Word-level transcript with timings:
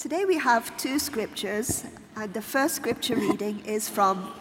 Today 0.00 0.24
we 0.24 0.38
have 0.38 0.74
two 0.78 0.98
scriptures, 0.98 1.84
and 2.16 2.32
the 2.32 2.40
first 2.40 2.74
scripture 2.76 3.16
reading 3.16 3.60
is 3.66 3.86
from 3.86 4.32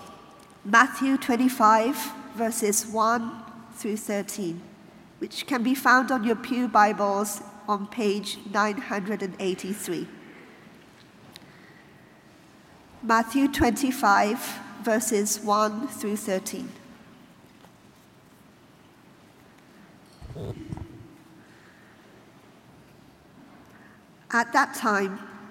Matthew 0.64 1.17
25, 1.17 1.98
verses 2.33 2.87
1 2.87 3.43
through 3.74 3.98
13, 3.98 4.61
which 5.17 5.45
can 5.45 5.61
be 5.61 5.75
found 5.75 6.11
on 6.11 6.24
your 6.24 6.37
Pew 6.37 6.69
Bibles 6.69 7.42
on 7.67 7.87
page 7.87 8.38
983. 8.50 10.08
Matthew 13.04 13.50
25, 13.50 14.60
verses 14.82 15.41
1 15.41 15.89
through 15.89 16.16
13. 16.16 16.70
At 24.32 24.54
that 24.54 24.73
time, 24.73 25.20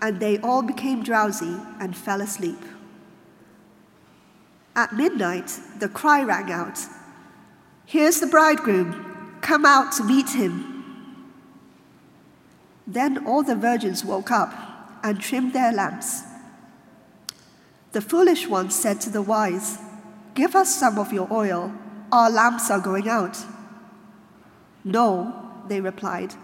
and 0.00 0.20
they 0.20 0.38
all 0.38 0.62
became 0.62 1.02
drowsy 1.02 1.56
and 1.80 1.96
fell 1.96 2.20
asleep. 2.20 2.62
At 4.76 4.94
midnight, 4.94 5.58
the 5.78 5.88
cry 5.88 6.22
rang 6.22 6.52
out 6.52 6.78
Here's 7.84 8.20
the 8.20 8.26
bridegroom, 8.26 9.38
come 9.40 9.64
out 9.64 9.92
to 9.92 10.04
meet 10.04 10.30
him. 10.30 10.78
Then 12.86 13.26
all 13.26 13.42
the 13.42 13.56
virgins 13.56 14.04
woke 14.04 14.30
up 14.30 14.52
and 15.02 15.18
trimmed 15.18 15.54
their 15.54 15.72
lamps. 15.72 16.22
The 17.92 18.02
foolish 18.02 18.46
ones 18.46 18.74
said 18.74 19.00
to 19.00 19.10
the 19.10 19.22
wise, 19.22 19.78
Give 20.34 20.54
us 20.54 20.74
some 20.74 20.98
of 20.98 21.12
your 21.14 21.32
oil, 21.32 21.72
our 22.12 22.30
lamps 22.30 22.70
are 22.70 22.80
going 22.80 23.08
out. 23.08 23.38
No, 24.84 25.34
they 25.66 25.80
replied. 25.80 26.34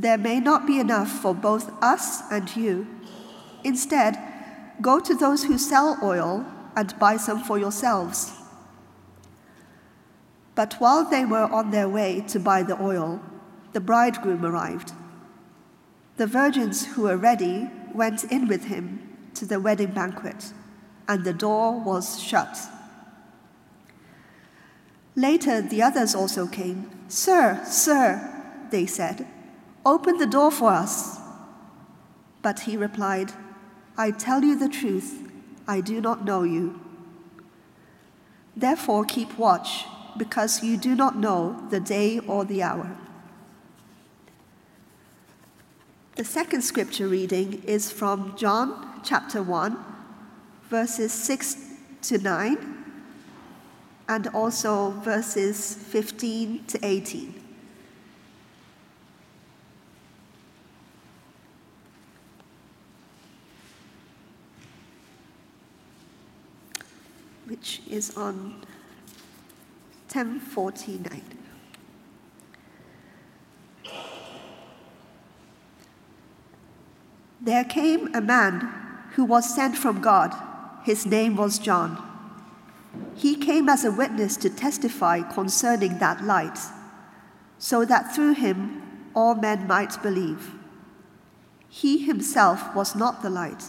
There 0.00 0.16
may 0.16 0.40
not 0.40 0.66
be 0.66 0.80
enough 0.80 1.10
for 1.10 1.34
both 1.34 1.70
us 1.82 2.22
and 2.30 2.56
you. 2.56 2.86
Instead, 3.64 4.16
go 4.80 4.98
to 4.98 5.14
those 5.14 5.44
who 5.44 5.58
sell 5.58 5.98
oil 6.02 6.46
and 6.74 6.98
buy 6.98 7.18
some 7.18 7.44
for 7.44 7.58
yourselves. 7.58 8.32
But 10.54 10.76
while 10.78 11.04
they 11.04 11.26
were 11.26 11.52
on 11.52 11.70
their 11.70 11.86
way 11.86 12.24
to 12.28 12.40
buy 12.40 12.62
the 12.62 12.82
oil, 12.82 13.20
the 13.74 13.80
bridegroom 13.80 14.42
arrived. 14.42 14.92
The 16.16 16.26
virgins 16.26 16.86
who 16.86 17.02
were 17.02 17.18
ready 17.18 17.68
went 17.92 18.24
in 18.24 18.48
with 18.48 18.64
him 18.64 19.06
to 19.34 19.44
the 19.44 19.60
wedding 19.60 19.90
banquet, 19.90 20.54
and 21.08 21.24
the 21.24 21.34
door 21.34 21.78
was 21.78 22.18
shut. 22.18 22.56
Later, 25.14 25.60
the 25.60 25.82
others 25.82 26.14
also 26.14 26.46
came. 26.46 26.90
Sir, 27.08 27.60
sir, 27.66 28.66
they 28.70 28.86
said, 28.86 29.26
open 29.84 30.18
the 30.18 30.26
door 30.26 30.50
for 30.50 30.70
us. 30.70 31.18
But 32.42 32.60
he 32.60 32.76
replied, 32.76 33.32
I 33.96 34.10
tell 34.10 34.42
you 34.42 34.58
the 34.58 34.68
truth. 34.68 35.30
I 35.68 35.80
do 35.80 36.00
not 36.00 36.24
know 36.24 36.42
you. 36.42 36.80
Therefore, 38.56 39.04
keep 39.04 39.38
watch, 39.38 39.84
because 40.16 40.62
you 40.62 40.76
do 40.76 40.94
not 40.94 41.16
know 41.16 41.66
the 41.70 41.80
day 41.80 42.18
or 42.18 42.44
the 42.44 42.62
hour. 42.62 42.96
The 46.16 46.24
second 46.24 46.62
scripture 46.62 47.08
reading 47.08 47.62
is 47.64 47.90
from 47.90 48.36
John 48.36 49.00
chapter 49.04 49.42
1, 49.42 49.78
verses 50.68 51.12
6 51.12 51.56
to 52.02 52.18
9, 52.18 52.58
and 54.08 54.26
also 54.28 54.90
verses 54.90 55.74
15 55.74 56.64
to 56.66 56.78
18. 56.84 57.39
Which 67.60 67.82
is 67.90 68.16
on 68.16 68.54
1049. 70.10 71.22
There 77.42 77.64
came 77.64 78.14
a 78.14 78.22
man 78.22 78.60
who 79.12 79.26
was 79.26 79.54
sent 79.54 79.76
from 79.76 80.00
God. 80.00 80.34
His 80.84 81.04
name 81.04 81.36
was 81.36 81.58
John. 81.58 81.98
He 83.14 83.36
came 83.36 83.68
as 83.68 83.84
a 83.84 83.92
witness 83.92 84.38
to 84.38 84.48
testify 84.48 85.20
concerning 85.20 85.98
that 85.98 86.24
light, 86.24 86.58
so 87.58 87.84
that 87.84 88.14
through 88.14 88.36
him 88.36 89.10
all 89.14 89.34
men 89.34 89.66
might 89.66 90.02
believe. 90.02 90.54
He 91.68 91.98
himself 92.06 92.74
was 92.74 92.96
not 92.96 93.20
the 93.20 93.28
light, 93.28 93.64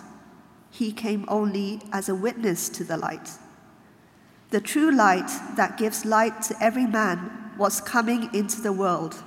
he 0.69 0.93
came 0.93 1.25
only 1.27 1.81
as 1.91 2.07
a 2.07 2.15
witness 2.15 2.69
to 2.69 2.85
the 2.85 2.95
light. 2.95 3.31
The 4.51 4.59
true 4.59 4.91
light 4.91 5.31
that 5.55 5.77
gives 5.77 6.05
light 6.05 6.41
to 6.43 6.61
every 6.61 6.85
man 6.85 7.53
was 7.57 7.79
coming 7.79 8.29
into 8.33 8.61
the 8.61 8.73
world. 8.73 9.23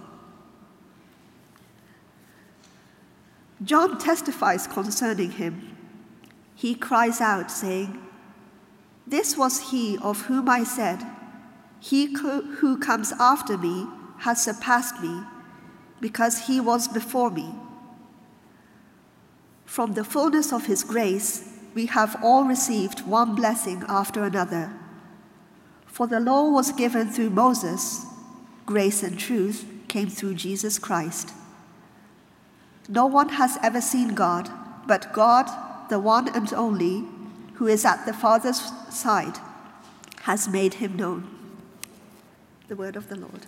John 3.62 3.99
testifies 3.99 4.67
concerning 4.67 5.31
him. 5.33 5.77
He 6.55 6.75
cries 6.75 7.23
out, 7.23 7.51
saying, 7.51 7.99
This 9.07 9.35
was 9.35 9.71
he 9.71 9.97
of 9.99 10.27
whom 10.27 10.47
I 10.47 10.62
said, 10.62 11.03
He 11.81 12.12
who 12.15 12.79
comes 12.79 13.12
after 13.19 13.56
me 13.56 13.87
has 14.19 14.45
surpassed 14.45 15.01
me, 15.01 15.23
because 16.03 16.49
he 16.49 16.61
was 16.61 16.87
before 16.87 17.31
me. 17.31 17.55
From 19.65 19.95
the 19.95 20.05
fullness 20.05 20.53
of 20.53 20.67
his 20.67 20.85
grace, 20.85 21.49
we 21.75 21.87
have 21.87 22.23
all 22.23 22.45
received 22.45 23.06
one 23.06 23.35
blessing 23.35 23.85
after 23.89 24.23
another. 24.23 24.71
For 25.94 26.09
the 26.09 26.19
law 26.19 26.50
was 26.50 26.72
given 26.72 27.09
through 27.09 27.31
Moses, 27.31 28.05
grace 28.66 29.05
and 29.05 29.16
truth 29.16 29.65
came 29.87 30.09
through 30.09 30.34
Jesus 30.34 30.77
Christ. 30.77 31.32
No 32.88 33.06
one 33.06 33.28
has 33.28 33.59
ever 33.62 33.81
seen 33.81 34.16
God, 34.16 34.50
but 34.88 35.12
God, 35.12 35.49
the 35.91 36.00
one 36.00 36.28
and 36.34 36.53
only, 36.53 37.05
who 37.55 37.69
is 37.69 37.84
at 37.84 38.06
the 38.06 38.12
Father's 38.12 38.72
side, 38.91 39.38
has 40.22 40.49
made 40.49 40.75
him 40.75 40.97
known. 40.97 41.28
The 42.66 42.75
word 42.75 42.97
of 42.97 43.09
the 43.09 43.15
Lord. 43.15 43.47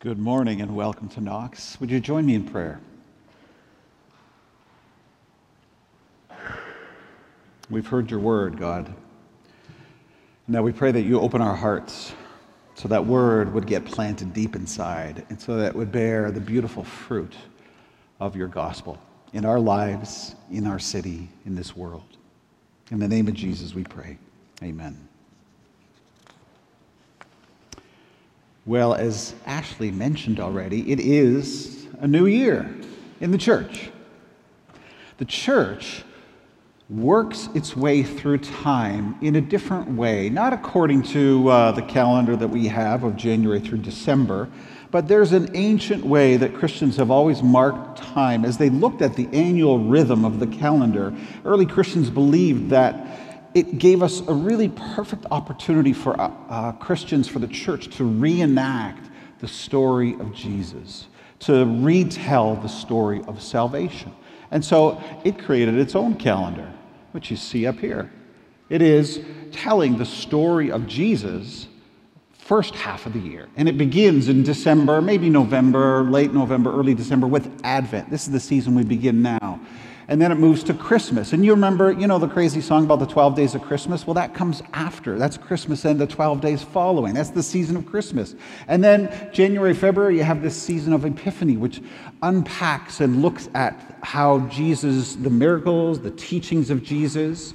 Good 0.00 0.18
morning 0.18 0.62
and 0.62 0.74
welcome 0.74 1.10
to 1.10 1.20
Knox. 1.20 1.78
Would 1.78 1.90
you 1.90 2.00
join 2.00 2.24
me 2.24 2.34
in 2.34 2.44
prayer? 2.44 2.80
We've 7.68 7.86
heard 7.86 8.10
your 8.10 8.20
word, 8.20 8.58
God. 8.58 8.94
Now 10.48 10.62
we 10.62 10.72
pray 10.72 10.90
that 10.90 11.02
you 11.02 11.20
open 11.20 11.42
our 11.42 11.54
hearts 11.54 12.14
so 12.76 12.88
that 12.88 13.04
word 13.04 13.52
would 13.52 13.66
get 13.66 13.84
planted 13.84 14.32
deep 14.32 14.56
inside 14.56 15.26
and 15.28 15.38
so 15.38 15.56
that 15.56 15.66
it 15.66 15.76
would 15.76 15.92
bear 15.92 16.30
the 16.30 16.40
beautiful 16.40 16.82
fruit 16.82 17.34
of 18.20 18.34
your 18.34 18.48
gospel 18.48 18.98
in 19.34 19.44
our 19.44 19.60
lives, 19.60 20.34
in 20.50 20.66
our 20.66 20.78
city, 20.78 21.28
in 21.44 21.54
this 21.54 21.76
world. 21.76 22.16
In 22.90 23.00
the 23.00 23.08
name 23.08 23.28
of 23.28 23.34
Jesus, 23.34 23.74
we 23.74 23.84
pray. 23.84 24.16
Amen. 24.62 25.09
Well, 28.66 28.92
as 28.94 29.34
Ashley 29.46 29.90
mentioned 29.90 30.38
already, 30.38 30.92
it 30.92 31.00
is 31.00 31.86
a 31.98 32.06
new 32.06 32.26
year 32.26 32.70
in 33.20 33.30
the 33.30 33.38
church. 33.38 33.90
The 35.16 35.24
church 35.24 36.04
works 36.90 37.48
its 37.54 37.74
way 37.74 38.02
through 38.02 38.38
time 38.38 39.16
in 39.22 39.36
a 39.36 39.40
different 39.40 39.90
way, 39.92 40.28
not 40.28 40.52
according 40.52 41.02
to 41.04 41.48
uh, 41.48 41.72
the 41.72 41.82
calendar 41.82 42.36
that 42.36 42.48
we 42.48 42.66
have 42.66 43.02
of 43.02 43.16
January 43.16 43.60
through 43.60 43.78
December, 43.78 44.48
but 44.90 45.08
there's 45.08 45.32
an 45.32 45.50
ancient 45.54 46.04
way 46.04 46.36
that 46.36 46.52
Christians 46.54 46.96
have 46.96 47.10
always 47.10 47.42
marked 47.42 47.98
time. 47.98 48.44
As 48.44 48.58
they 48.58 48.68
looked 48.70 49.02
at 49.02 49.14
the 49.14 49.28
annual 49.32 49.78
rhythm 49.78 50.24
of 50.24 50.40
the 50.40 50.48
calendar, 50.48 51.14
early 51.44 51.64
Christians 51.64 52.10
believed 52.10 52.70
that 52.70 53.29
it 53.54 53.78
gave 53.78 54.02
us 54.02 54.20
a 54.20 54.32
really 54.32 54.68
perfect 54.68 55.26
opportunity 55.30 55.92
for 55.92 56.20
uh, 56.20 56.32
uh, 56.48 56.72
Christians, 56.72 57.28
for 57.28 57.38
the 57.38 57.48
church, 57.48 57.94
to 57.96 58.04
reenact 58.04 59.10
the 59.40 59.48
story 59.48 60.14
of 60.14 60.32
Jesus, 60.32 61.06
to 61.40 61.64
retell 61.64 62.56
the 62.56 62.68
story 62.68 63.22
of 63.26 63.42
salvation. 63.42 64.12
And 64.50 64.64
so 64.64 65.02
it 65.24 65.38
created 65.38 65.76
its 65.76 65.94
own 65.94 66.14
calendar, 66.14 66.72
which 67.12 67.30
you 67.30 67.36
see 67.36 67.66
up 67.66 67.78
here. 67.78 68.12
It 68.68 68.82
is 68.82 69.20
telling 69.52 69.98
the 69.98 70.06
story 70.06 70.70
of 70.70 70.86
Jesus 70.86 71.66
first 72.32 72.74
half 72.74 73.06
of 73.06 73.12
the 73.12 73.20
year. 73.20 73.48
And 73.56 73.68
it 73.68 73.78
begins 73.78 74.28
in 74.28 74.42
December, 74.42 75.00
maybe 75.00 75.30
November, 75.30 76.02
late 76.02 76.32
November, 76.32 76.72
early 76.72 76.94
December 76.94 77.28
with 77.28 77.48
Advent. 77.62 78.10
This 78.10 78.26
is 78.26 78.32
the 78.32 78.40
season 78.40 78.74
we 78.74 78.84
begin 78.84 79.22
now. 79.22 79.60
And 80.10 80.20
then 80.20 80.32
it 80.32 80.38
moves 80.38 80.64
to 80.64 80.74
Christmas. 80.74 81.32
And 81.32 81.44
you 81.44 81.52
remember, 81.52 81.92
you 81.92 82.08
know, 82.08 82.18
the 82.18 82.26
crazy 82.26 82.60
song 82.60 82.82
about 82.84 82.98
the 82.98 83.06
12 83.06 83.36
days 83.36 83.54
of 83.54 83.62
Christmas? 83.62 84.08
Well, 84.08 84.14
that 84.14 84.34
comes 84.34 84.60
after. 84.72 85.16
That's 85.16 85.36
Christmas 85.36 85.84
and 85.84 86.00
the 86.00 86.06
12 86.08 86.40
days 86.40 86.64
following. 86.64 87.14
That's 87.14 87.30
the 87.30 87.44
season 87.44 87.76
of 87.76 87.86
Christmas. 87.86 88.34
And 88.66 88.82
then 88.82 89.30
January, 89.32 89.72
February, 89.72 90.16
you 90.16 90.24
have 90.24 90.42
this 90.42 90.60
season 90.60 90.92
of 90.92 91.04
Epiphany, 91.04 91.56
which 91.56 91.80
unpacks 92.22 93.00
and 93.00 93.22
looks 93.22 93.48
at 93.54 93.98
how 94.02 94.40
Jesus, 94.48 95.14
the 95.14 95.30
miracles, 95.30 96.00
the 96.00 96.10
teachings 96.10 96.70
of 96.70 96.82
Jesus. 96.82 97.54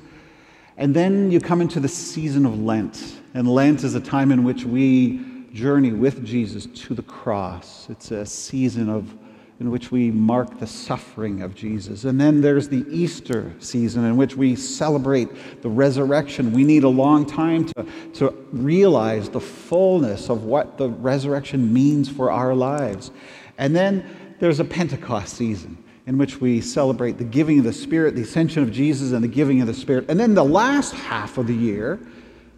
And 0.78 0.96
then 0.96 1.32
you 1.32 1.42
come 1.42 1.60
into 1.60 1.82
the 1.82 1.90
season 1.90 2.46
of 2.46 2.58
Lent. 2.58 3.20
And 3.34 3.50
Lent 3.50 3.84
is 3.84 3.96
a 3.96 4.02
time 4.02 4.32
in 4.32 4.46
which 4.46 4.64
we 4.64 5.20
journey 5.52 5.92
with 5.92 6.26
Jesus 6.26 6.68
to 6.68 6.94
the 6.94 7.04
cross. 7.04 7.88
It's 7.90 8.12
a 8.12 8.26
season 8.26 8.90
of 8.90 9.14
in 9.60 9.72
which 9.72 9.90
we 9.90 10.12
mark 10.12 10.60
the 10.60 10.68
suffering 10.68 11.42
of 11.42 11.56
Jesus. 11.56 12.04
And 12.04 12.20
then 12.20 12.42
there's 12.42 12.68
the 12.68 12.86
Easter 12.90 13.54
season 13.60 14.04
in 14.04 14.18
which 14.18 14.36
we 14.36 14.56
celebrate 14.56 15.62
the 15.62 15.70
resurrection. 15.70 16.52
We 16.52 16.66
need 16.66 16.84
a 16.84 16.90
long 16.90 17.26
time 17.26 17.66
to, 17.66 17.86
to 18.16 18.36
realize 18.52 19.30
the 19.30 19.40
fullness 19.40 20.30
of 20.30 20.44
what 20.44 20.78
the 20.78 20.90
resurrection 20.90 21.74
means 21.74 22.10
for 22.10 22.32
our 22.32 22.54
lives. 22.54 23.12
And 23.58 23.74
then 23.74 24.36
there's 24.40 24.60
a 24.60 24.66
Pentecost 24.66 25.36
season 25.36 25.82
in 26.06 26.18
which 26.18 26.42
we 26.42 26.60
celebrate 26.60 27.18
the 27.18 27.24
giving 27.24 27.60
of 27.60 27.66
the 27.66 27.74
Spirit, 27.74 28.16
the 28.16 28.22
ascension 28.24 28.62
of 28.62 28.72
Jesus, 28.72 29.14
and 29.14 29.24
the 29.24 29.28
giving 29.30 29.62
of 29.62 29.68
the 29.68 29.74
Spirit. 29.74 30.06
And 30.10 30.20
then 30.20 30.36
the 30.36 30.44
last 30.44 30.94
half 30.94 31.38
of 31.38 31.48
the 31.48 31.56
year 31.56 32.00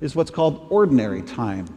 is 0.02 0.16
what's 0.16 0.32
called 0.32 0.66
ordinary 0.70 1.22
time. 1.22 1.68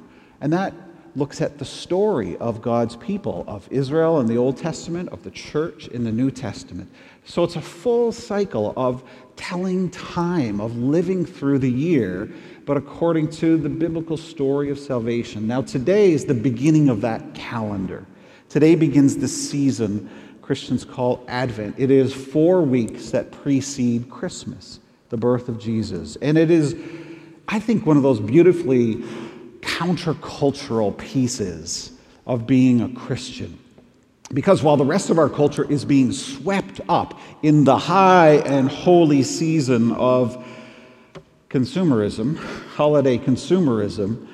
And 0.41 0.53
that 0.53 0.75
looks 1.17 1.41
at 1.41 1.59
the 1.59 1.65
story 1.65 2.37
of 2.39 2.63
God's 2.63 2.97
people, 2.97 3.45
of 3.47 3.67
Israel 3.71 4.21
in 4.21 4.27
the 4.27 4.37
Old 4.37 4.57
Testament, 4.57 5.09
of 5.11 5.23
the 5.23 5.31
church 5.31 5.89
in 5.89 6.05
the 6.05 6.13
New 6.13 6.31
Testament. 6.31 6.91
So 7.25 7.45
it's 7.45 7.57
a 7.57 7.61
full 7.61 8.13
cycle 8.13 8.73
of 8.77 9.03
telling 9.37 9.91
time, 9.91 10.61
of 10.61 10.77
living 10.77 11.25
through 11.25 11.59
the 11.59 11.71
year, 11.71 12.31
but 12.65 12.77
according 12.77 13.31
to 13.31 13.57
the 13.57 13.69
biblical 13.69 14.17
story 14.17 14.71
of 14.71 14.79
salvation. 14.79 15.47
Now, 15.47 15.63
today 15.63 16.13
is 16.13 16.25
the 16.27 16.35
beginning 16.35 16.89
of 16.89 17.01
that 17.01 17.35
calendar. 17.35 18.07
Today 18.49 18.75
begins 18.75 19.17
the 19.17 19.29
season 19.29 20.11
Christians 20.43 20.85
call 20.85 21.25
Advent. 21.29 21.77
It 21.79 21.91
is 21.91 22.13
four 22.13 22.63
weeks 22.63 23.11
that 23.11 23.31
precede 23.31 24.11
Christmas, 24.11 24.81
the 25.09 25.17
birth 25.17 25.49
of 25.49 25.61
Jesus. 25.61 26.17
And 26.17 26.37
it 26.37 26.51
is, 26.51 26.75
I 27.47 27.61
think, 27.61 27.87
one 27.87 27.97
of 27.97 28.03
those 28.03 28.19
beautifully 28.19 29.05
countercultural 29.61 30.97
pieces 30.97 31.93
of 32.27 32.47
being 32.47 32.81
a 32.81 32.89
Christian. 32.89 33.59
Because 34.33 34.63
while 34.63 34.77
the 34.77 34.85
rest 34.85 35.11
of 35.11 35.19
our 35.19 35.29
culture 35.29 35.69
is 35.71 35.85
being 35.85 36.13
swept 36.13 36.81
up 36.89 37.19
in 37.43 37.65
the 37.65 37.77
high 37.77 38.35
and 38.37 38.71
holy 38.71 39.23
season 39.23 39.93
of 39.93 40.47
consumerism, 41.49 42.37
holiday 42.75 43.19
consumerism, 43.19 44.29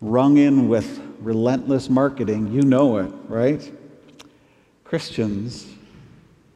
rung 0.00 0.36
in 0.36 0.68
with 0.68 1.00
relentless 1.20 1.90
marketing, 1.90 2.52
you 2.52 2.62
know 2.62 2.98
it, 2.98 3.12
right? 3.26 3.72
Christians 4.84 5.66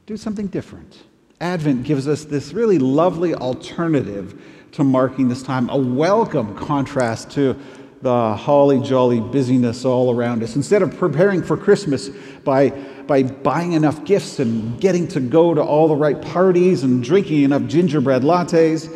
do 0.06 0.16
something 0.16 0.46
different. 0.46 1.02
Advent 1.40 1.84
gives 1.84 2.06
us 2.06 2.24
this 2.24 2.52
really 2.52 2.78
lovely 2.78 3.34
alternative 3.34 4.40
to 4.72 4.84
marking 4.84 5.28
this 5.28 5.42
time, 5.42 5.68
a 5.70 5.76
welcome 5.76 6.56
contrast 6.56 7.30
to 7.32 7.56
the 8.02 8.34
holly 8.36 8.80
jolly 8.80 9.20
busyness 9.20 9.84
all 9.84 10.14
around 10.14 10.42
us. 10.42 10.54
Instead 10.56 10.82
of 10.82 10.96
preparing 10.96 11.42
for 11.42 11.56
Christmas 11.56 12.08
by, 12.44 12.70
by 13.06 13.22
buying 13.22 13.72
enough 13.72 14.04
gifts 14.04 14.38
and 14.38 14.80
getting 14.80 15.08
to 15.08 15.20
go 15.20 15.52
to 15.52 15.62
all 15.62 15.88
the 15.88 15.96
right 15.96 16.20
parties 16.20 16.84
and 16.84 17.02
drinking 17.02 17.42
enough 17.42 17.66
gingerbread 17.66 18.22
lattes, 18.22 18.88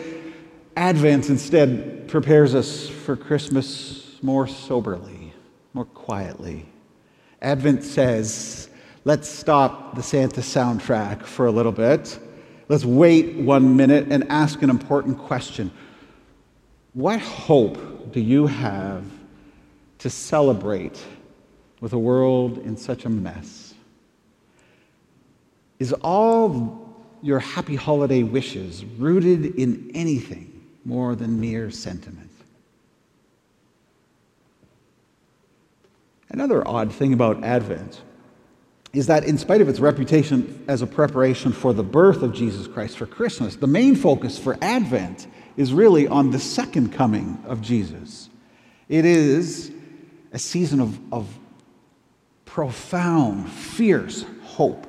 Advent 0.76 1.28
instead 1.28 2.08
prepares 2.08 2.54
us 2.54 2.88
for 2.88 3.16
Christmas 3.16 4.18
more 4.22 4.46
soberly, 4.46 5.32
more 5.74 5.84
quietly. 5.84 6.66
Advent 7.40 7.82
says, 7.82 8.68
let's 9.04 9.28
stop 9.28 9.96
the 9.96 10.02
Santa 10.02 10.40
soundtrack 10.40 11.24
for 11.24 11.46
a 11.46 11.50
little 11.50 11.72
bit 11.72 12.18
Let's 12.72 12.86
wait 12.86 13.34
one 13.34 13.76
minute 13.76 14.06
and 14.08 14.26
ask 14.30 14.62
an 14.62 14.70
important 14.70 15.18
question. 15.18 15.70
What 16.94 17.20
hope 17.20 18.14
do 18.14 18.18
you 18.18 18.46
have 18.46 19.04
to 19.98 20.08
celebrate 20.08 20.98
with 21.82 21.92
a 21.92 21.98
world 21.98 22.56
in 22.56 22.78
such 22.78 23.04
a 23.04 23.10
mess? 23.10 23.74
Is 25.80 25.92
all 25.92 26.96
your 27.20 27.40
happy 27.40 27.76
holiday 27.76 28.22
wishes 28.22 28.86
rooted 28.86 29.54
in 29.56 29.90
anything 29.92 30.64
more 30.86 31.14
than 31.14 31.38
mere 31.38 31.70
sentiment? 31.70 32.30
Another 36.30 36.66
odd 36.66 36.90
thing 36.90 37.12
about 37.12 37.44
Advent 37.44 38.00
is 38.92 39.06
that 39.06 39.24
in 39.24 39.38
spite 39.38 39.60
of 39.60 39.68
its 39.68 39.80
reputation 39.80 40.64
as 40.68 40.82
a 40.82 40.86
preparation 40.86 41.52
for 41.52 41.72
the 41.72 41.82
birth 41.82 42.22
of 42.22 42.32
Jesus 42.34 42.66
Christ 42.66 42.98
for 42.98 43.06
Christmas, 43.06 43.56
the 43.56 43.66
main 43.66 43.96
focus 43.96 44.38
for 44.38 44.58
Advent 44.60 45.26
is 45.56 45.72
really 45.72 46.06
on 46.06 46.30
the 46.30 46.38
second 46.38 46.92
coming 46.92 47.42
of 47.46 47.62
Jesus. 47.62 48.28
It 48.88 49.04
is 49.04 49.72
a 50.32 50.38
season 50.38 50.80
of, 50.80 50.98
of 51.12 51.38
profound, 52.44 53.50
fierce 53.50 54.26
hope. 54.42 54.86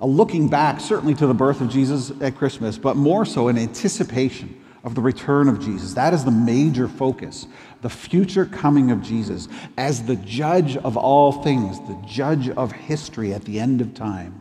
A 0.00 0.06
looking 0.06 0.48
back, 0.48 0.80
certainly, 0.80 1.14
to 1.14 1.26
the 1.26 1.34
birth 1.34 1.60
of 1.60 1.68
Jesus 1.68 2.12
at 2.20 2.36
Christmas, 2.36 2.78
but 2.78 2.96
more 2.96 3.24
so 3.24 3.48
an 3.48 3.58
anticipation 3.58 4.63
of 4.84 4.94
the 4.94 5.00
return 5.00 5.48
of 5.48 5.58
Jesus. 5.58 5.94
That 5.94 6.14
is 6.14 6.24
the 6.24 6.30
major 6.30 6.86
focus 6.86 7.46
the 7.84 7.90
future 7.90 8.46
coming 8.46 8.90
of 8.90 9.02
Jesus 9.02 9.46
as 9.76 10.04
the 10.04 10.16
judge 10.16 10.78
of 10.78 10.96
all 10.96 11.32
things, 11.32 11.78
the 11.80 12.02
judge 12.06 12.48
of 12.48 12.72
history 12.72 13.34
at 13.34 13.44
the 13.44 13.60
end 13.60 13.82
of 13.82 13.92
time. 13.92 14.40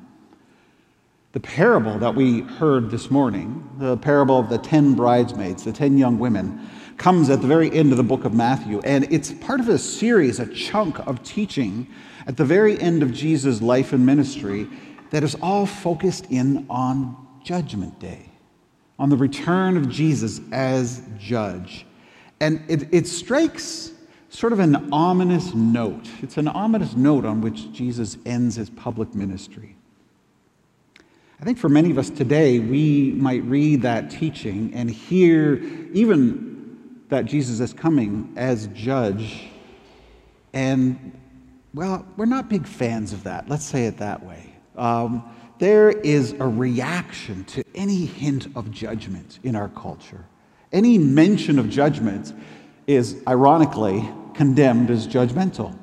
The 1.34 1.42
parable 1.42 2.00
that 2.00 2.16
we 2.16 2.40
heard 2.40 2.90
this 2.90 3.12
morning, 3.12 3.70
the 3.80 3.98
parable 3.98 4.40
of 4.40 4.48
the 4.48 4.60
10 4.60 4.94
bridesmaids, 4.94 5.66
the 5.66 5.74
10 5.74 5.98
young 5.98 6.20
women, 6.20 6.70
comes 6.98 7.30
at 7.30 7.42
the 7.42 7.48
very 7.48 7.70
end 7.70 7.92
of 7.92 7.98
the 7.98 8.04
book 8.04 8.24
of 8.24 8.34
Matthew. 8.34 8.80
And 8.86 9.12
it's 9.12 9.34
part 9.34 9.60
of 9.60 9.68
a 9.68 9.78
series, 9.78 10.40
a 10.40 10.46
chunk 10.46 11.00
of 11.00 11.22
teaching 11.24 11.88
at 12.26 12.38
the 12.38 12.46
very 12.46 12.80
end 12.80 13.04
of 13.04 13.12
Jesus' 13.12 13.62
life 13.62 13.92
and 13.92 14.06
ministry 14.06 14.70
that 15.10 15.22
is 15.22 15.36
all 15.42 15.66
focused 15.66 16.28
in 16.30 16.66
on 16.70 17.18
Judgment 17.44 18.00
Day, 18.00 18.30
on 19.00 19.10
the 19.10 19.18
return 19.18 19.78
of 19.78 19.90
Jesus 19.90 20.40
as 20.52 21.02
judge. 21.18 21.86
And 22.40 22.64
it, 22.68 22.94
it 22.94 23.08
strikes 23.08 23.92
sort 24.30 24.54
of 24.54 24.60
an 24.60 24.92
ominous 24.92 25.54
note. 25.54 26.08
It's 26.22 26.38
an 26.38 26.48
ominous 26.48 26.96
note 26.96 27.26
on 27.26 27.42
which 27.42 27.72
Jesus 27.72 28.18
ends 28.26 28.56
his 28.56 28.70
public 28.70 29.14
ministry. 29.14 29.76
I 31.40 31.46
think 31.46 31.58
for 31.58 31.70
many 31.70 31.92
of 31.92 31.98
us 31.98 32.10
today, 32.10 32.60
we 32.60 33.12
might 33.12 33.44
read 33.44 33.82
that 33.82 34.10
teaching 34.10 34.72
and 34.74 34.90
hear 34.90 35.56
even 35.94 37.04
that 37.10 37.26
Jesus 37.26 37.60
is 37.60 37.74
coming 37.74 38.34
as 38.36 38.68
judge. 38.68 39.48
And, 40.54 41.18
well, 41.74 42.06
we're 42.18 42.26
not 42.26 42.50
big 42.50 42.66
fans 42.66 43.14
of 43.14 43.24
that. 43.24 43.50
Let's 43.50 43.66
say 43.66 43.86
it 43.86 43.98
that 43.98 44.26
way. 44.26 44.56
Um, 44.78 45.24
there 45.60 45.92
is 45.92 46.34
a 46.34 46.48
reaction 46.48 47.44
to 47.46 47.64
any 47.76 48.06
hint 48.06 48.48
of 48.56 48.72
judgment 48.72 49.40
in 49.44 49.56
our 49.56 49.70
culture. 49.70 50.26
Any 50.72 50.98
mention 50.98 51.60
of 51.60 51.70
judgment 51.70 52.34
is 52.88 53.22
ironically 53.28 54.10
condemned 54.34 54.90
as 54.90 55.08
judgmental. 55.08 55.78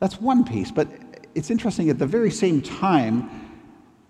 That's 0.00 0.20
one 0.20 0.44
piece, 0.44 0.70
but 0.70 0.88
it's 1.34 1.50
interesting 1.50 1.88
at 1.88 1.98
the 1.98 2.06
very 2.06 2.30
same 2.30 2.60
time, 2.60 3.30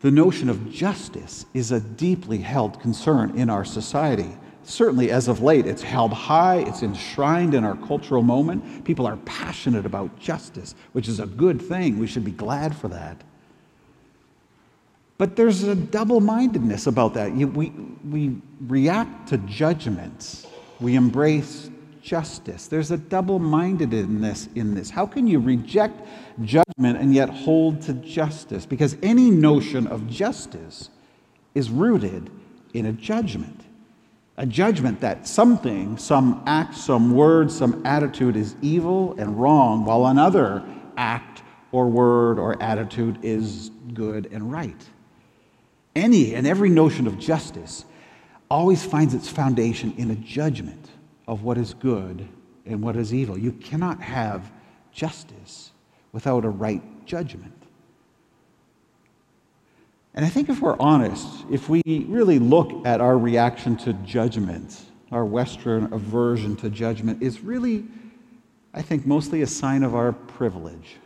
the 0.00 0.10
notion 0.10 0.48
of 0.48 0.70
justice 0.70 1.46
is 1.54 1.72
a 1.72 1.80
deeply 1.80 2.38
held 2.38 2.80
concern 2.80 3.38
in 3.38 3.50
our 3.50 3.64
society. 3.64 4.36
Certainly, 4.62 5.10
as 5.10 5.28
of 5.28 5.42
late, 5.42 5.66
it's 5.66 5.82
held 5.82 6.12
high, 6.12 6.56
it's 6.56 6.82
enshrined 6.82 7.54
in 7.54 7.64
our 7.64 7.76
cultural 7.76 8.22
moment. 8.22 8.84
People 8.84 9.06
are 9.06 9.16
passionate 9.18 9.86
about 9.86 10.18
justice, 10.18 10.74
which 10.92 11.08
is 11.08 11.20
a 11.20 11.26
good 11.26 11.62
thing. 11.62 11.98
We 11.98 12.06
should 12.06 12.24
be 12.24 12.32
glad 12.32 12.74
for 12.74 12.88
that. 12.88 13.22
But 15.18 15.36
there's 15.36 15.62
a 15.62 15.74
double 15.74 16.20
mindedness 16.20 16.86
about 16.86 17.14
that. 17.14 17.32
We, 17.32 17.70
we 18.08 18.36
react 18.60 19.28
to 19.28 19.38
judgments, 19.38 20.46
we 20.80 20.94
embrace 20.94 21.70
justice. 22.02 22.68
There's 22.68 22.92
a 22.92 22.96
double 22.96 23.38
mindedness 23.40 24.48
in 24.54 24.74
this. 24.74 24.90
How 24.90 25.06
can 25.06 25.26
you 25.26 25.40
reject 25.40 26.06
judgment 26.42 26.98
and 26.98 27.12
yet 27.12 27.28
hold 27.28 27.82
to 27.82 27.94
justice? 27.94 28.64
Because 28.64 28.96
any 29.02 29.30
notion 29.30 29.88
of 29.88 30.08
justice 30.08 30.90
is 31.54 31.68
rooted 31.68 32.30
in 32.74 32.86
a 32.86 32.92
judgment. 32.92 33.62
A 34.36 34.46
judgment 34.46 35.00
that 35.00 35.26
something, 35.26 35.96
some 35.96 36.42
act, 36.46 36.76
some 36.76 37.12
word, 37.12 37.50
some 37.50 37.84
attitude 37.84 38.36
is 38.36 38.54
evil 38.60 39.16
and 39.18 39.40
wrong, 39.40 39.84
while 39.84 40.06
another 40.06 40.62
act 40.98 41.42
or 41.72 41.88
word 41.88 42.38
or 42.38 42.62
attitude 42.62 43.18
is 43.22 43.70
good 43.94 44.28
and 44.30 44.52
right. 44.52 44.86
Any 45.96 46.34
and 46.34 46.46
every 46.46 46.68
notion 46.68 47.06
of 47.06 47.18
justice 47.18 47.86
always 48.50 48.84
finds 48.84 49.14
its 49.14 49.28
foundation 49.28 49.94
in 49.96 50.10
a 50.10 50.14
judgment 50.14 50.90
of 51.26 51.42
what 51.42 51.56
is 51.56 51.72
good 51.72 52.28
and 52.66 52.82
what 52.82 52.96
is 52.96 53.14
evil. 53.14 53.38
You 53.38 53.52
cannot 53.52 54.02
have 54.02 54.52
justice 54.92 55.72
without 56.12 56.44
a 56.44 56.50
right 56.50 56.82
judgment. 57.06 57.54
And 60.14 60.24
I 60.24 60.28
think 60.28 60.50
if 60.50 60.60
we're 60.60 60.78
honest, 60.78 61.26
if 61.50 61.70
we 61.70 61.82
really 61.86 62.38
look 62.38 62.86
at 62.86 63.00
our 63.00 63.16
reaction 63.16 63.76
to 63.78 63.94
judgment, 63.94 64.78
our 65.10 65.24
Western 65.24 65.92
aversion 65.94 66.56
to 66.56 66.68
judgment 66.68 67.22
is 67.22 67.40
really, 67.40 67.86
I 68.74 68.82
think, 68.82 69.06
mostly 69.06 69.40
a 69.40 69.46
sign 69.46 69.82
of 69.82 69.94
our 69.94 70.12
privilege. 70.12 70.96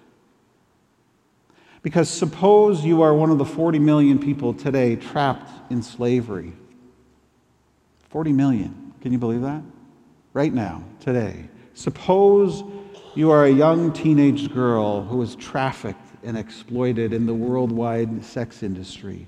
Because 1.82 2.10
suppose 2.10 2.84
you 2.84 3.02
are 3.02 3.14
one 3.14 3.30
of 3.30 3.38
the 3.38 3.44
40 3.44 3.78
million 3.78 4.18
people 4.18 4.52
today 4.52 4.96
trapped 4.96 5.50
in 5.70 5.82
slavery. 5.82 6.52
40 8.10 8.32
million. 8.32 8.92
Can 9.00 9.12
you 9.12 9.18
believe 9.18 9.42
that? 9.42 9.62
right 10.32 10.52
now, 10.52 10.84
today. 11.00 11.48
Suppose 11.74 12.62
you 13.14 13.30
are 13.30 13.44
a 13.44 13.50
young 13.50 13.92
teenage 13.92 14.52
girl 14.52 15.02
who 15.02 15.20
is 15.22 15.34
trafficked 15.36 15.98
and 16.22 16.36
exploited 16.36 17.12
in 17.12 17.26
the 17.26 17.34
worldwide 17.34 18.24
sex 18.24 18.62
industry. 18.62 19.26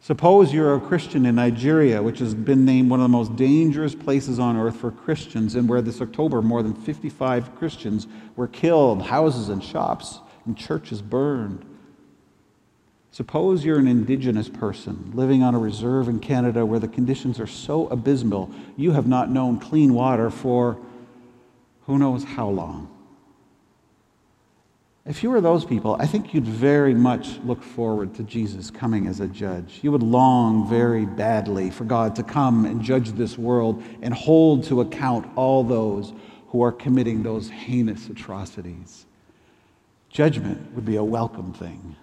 Suppose 0.00 0.52
you're 0.52 0.76
a 0.76 0.80
Christian 0.80 1.26
in 1.26 1.34
Nigeria, 1.34 2.00
which 2.00 2.20
has 2.20 2.32
been 2.32 2.64
named 2.64 2.90
one 2.90 3.00
of 3.00 3.04
the 3.04 3.08
most 3.08 3.34
dangerous 3.34 3.94
places 3.94 4.38
on 4.38 4.56
earth 4.56 4.76
for 4.76 4.92
Christians, 4.92 5.56
and 5.56 5.68
where 5.68 5.82
this 5.82 6.00
October 6.00 6.42
more 6.42 6.62
than 6.62 6.74
55 6.74 7.56
Christians 7.56 8.06
were 8.36 8.46
killed, 8.46 9.02
houses 9.02 9.48
and 9.48 9.64
shops 9.64 10.20
and 10.46 10.56
churches 10.56 11.02
burned. 11.02 11.64
Suppose 13.10 13.64
you're 13.64 13.78
an 13.78 13.88
indigenous 13.88 14.48
person 14.48 15.12
living 15.14 15.42
on 15.42 15.54
a 15.54 15.58
reserve 15.58 16.08
in 16.08 16.20
Canada 16.20 16.66
where 16.66 16.78
the 16.78 16.88
conditions 16.88 17.40
are 17.40 17.46
so 17.46 17.88
abysmal 17.88 18.50
you 18.76 18.92
have 18.92 19.06
not 19.06 19.30
known 19.30 19.58
clean 19.58 19.94
water 19.94 20.30
for 20.30 20.78
who 21.86 21.98
knows 21.98 22.24
how 22.24 22.48
long. 22.48 22.90
If 25.06 25.22
you 25.22 25.30
were 25.30 25.40
those 25.40 25.64
people, 25.64 25.96
I 26.00 26.06
think 26.06 26.34
you'd 26.34 26.44
very 26.44 26.92
much 26.92 27.38
look 27.44 27.62
forward 27.62 28.12
to 28.16 28.24
Jesus 28.24 28.72
coming 28.72 29.06
as 29.06 29.20
a 29.20 29.28
judge. 29.28 29.78
You 29.82 29.92
would 29.92 30.02
long 30.02 30.68
very 30.68 31.06
badly 31.06 31.70
for 31.70 31.84
God 31.84 32.16
to 32.16 32.24
come 32.24 32.64
and 32.66 32.82
judge 32.82 33.12
this 33.12 33.38
world 33.38 33.84
and 34.02 34.12
hold 34.12 34.64
to 34.64 34.80
account 34.80 35.30
all 35.36 35.62
those 35.62 36.12
who 36.48 36.60
are 36.60 36.72
committing 36.72 37.22
those 37.22 37.48
heinous 37.48 38.08
atrocities. 38.08 39.06
Judgment 40.16 40.74
would 40.74 40.86
be 40.86 40.96
a 40.96 41.04
welcome 41.04 41.52
thing. 41.52 41.94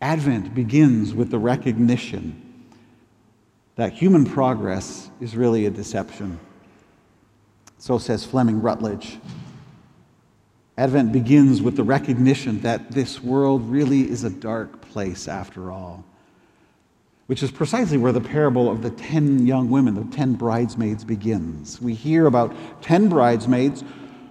Advent 0.00 0.52
begins 0.52 1.14
with 1.14 1.30
the 1.30 1.38
recognition 1.38 2.66
that 3.76 3.92
human 3.92 4.26
progress 4.26 5.10
is 5.20 5.36
really 5.36 5.66
a 5.66 5.70
deception. 5.70 6.40
So 7.78 7.98
says 7.98 8.24
Fleming 8.24 8.60
Rutledge. 8.60 9.20
Advent 10.76 11.12
begins 11.12 11.62
with 11.62 11.76
the 11.76 11.84
recognition 11.84 12.60
that 12.62 12.90
this 12.90 13.22
world 13.22 13.62
really 13.70 14.10
is 14.10 14.24
a 14.24 14.30
dark 14.30 14.80
place 14.80 15.28
after 15.28 15.70
all, 15.70 16.04
which 17.28 17.44
is 17.44 17.52
precisely 17.52 17.96
where 17.96 18.10
the 18.10 18.20
parable 18.20 18.68
of 18.68 18.82
the 18.82 18.90
10 18.90 19.46
young 19.46 19.70
women, 19.70 19.94
the 19.94 20.16
10 20.16 20.32
bridesmaids, 20.32 21.04
begins. 21.04 21.80
We 21.80 21.94
hear 21.94 22.26
about 22.26 22.56
10 22.82 23.08
bridesmaids 23.08 23.84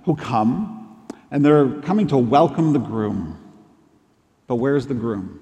who 0.03 0.17
come, 0.17 0.78
and 1.31 1.43
they're 1.43 1.81
coming 1.81 2.07
to 2.07 2.17
welcome 2.17 2.73
the 2.73 2.79
groom. 2.79 3.37
But 4.47 4.55
where's 4.55 4.87
the 4.87 4.93
groom? 4.93 5.39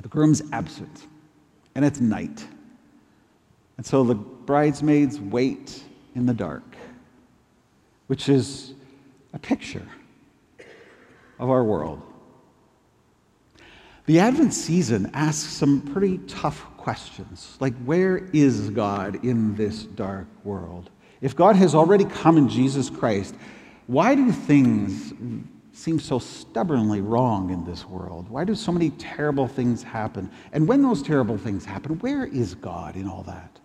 The 0.00 0.08
groom's 0.08 0.42
absent, 0.52 1.06
and 1.74 1.84
it's 1.84 2.00
night. 2.00 2.46
And 3.76 3.84
so 3.84 4.04
the 4.04 4.14
bridesmaids 4.14 5.20
wait 5.20 5.82
in 6.14 6.26
the 6.26 6.34
dark, 6.34 6.76
which 8.06 8.28
is 8.28 8.74
a 9.32 9.38
picture 9.38 9.86
of 11.38 11.50
our 11.50 11.64
world. 11.64 12.00
The 14.06 14.20
Advent 14.20 14.52
season 14.52 15.10
asks 15.14 15.50
some 15.50 15.80
pretty 15.80 16.18
tough 16.28 16.66
questions, 16.76 17.56
like 17.58 17.74
where 17.84 18.18
is 18.32 18.70
God 18.70 19.24
in 19.24 19.54
this 19.56 19.84
dark 19.84 20.26
world? 20.44 20.90
If 21.22 21.34
God 21.34 21.56
has 21.56 21.74
already 21.74 22.04
come 22.04 22.36
in 22.36 22.48
Jesus 22.48 22.90
Christ, 22.90 23.34
why 23.86 24.14
do 24.14 24.32
things 24.32 25.12
seem 25.72 25.98
so 25.98 26.18
stubbornly 26.18 27.00
wrong 27.00 27.50
in 27.50 27.64
this 27.64 27.84
world? 27.84 28.28
Why 28.28 28.44
do 28.44 28.54
so 28.54 28.72
many 28.72 28.90
terrible 28.90 29.48
things 29.48 29.82
happen? 29.82 30.30
And 30.52 30.68
when 30.68 30.82
those 30.82 31.02
terrible 31.02 31.36
things 31.36 31.64
happen, 31.64 31.98
where 31.98 32.24
is 32.26 32.54
God 32.54 32.96
in 32.96 33.08
all 33.08 33.24
that? 33.24 33.58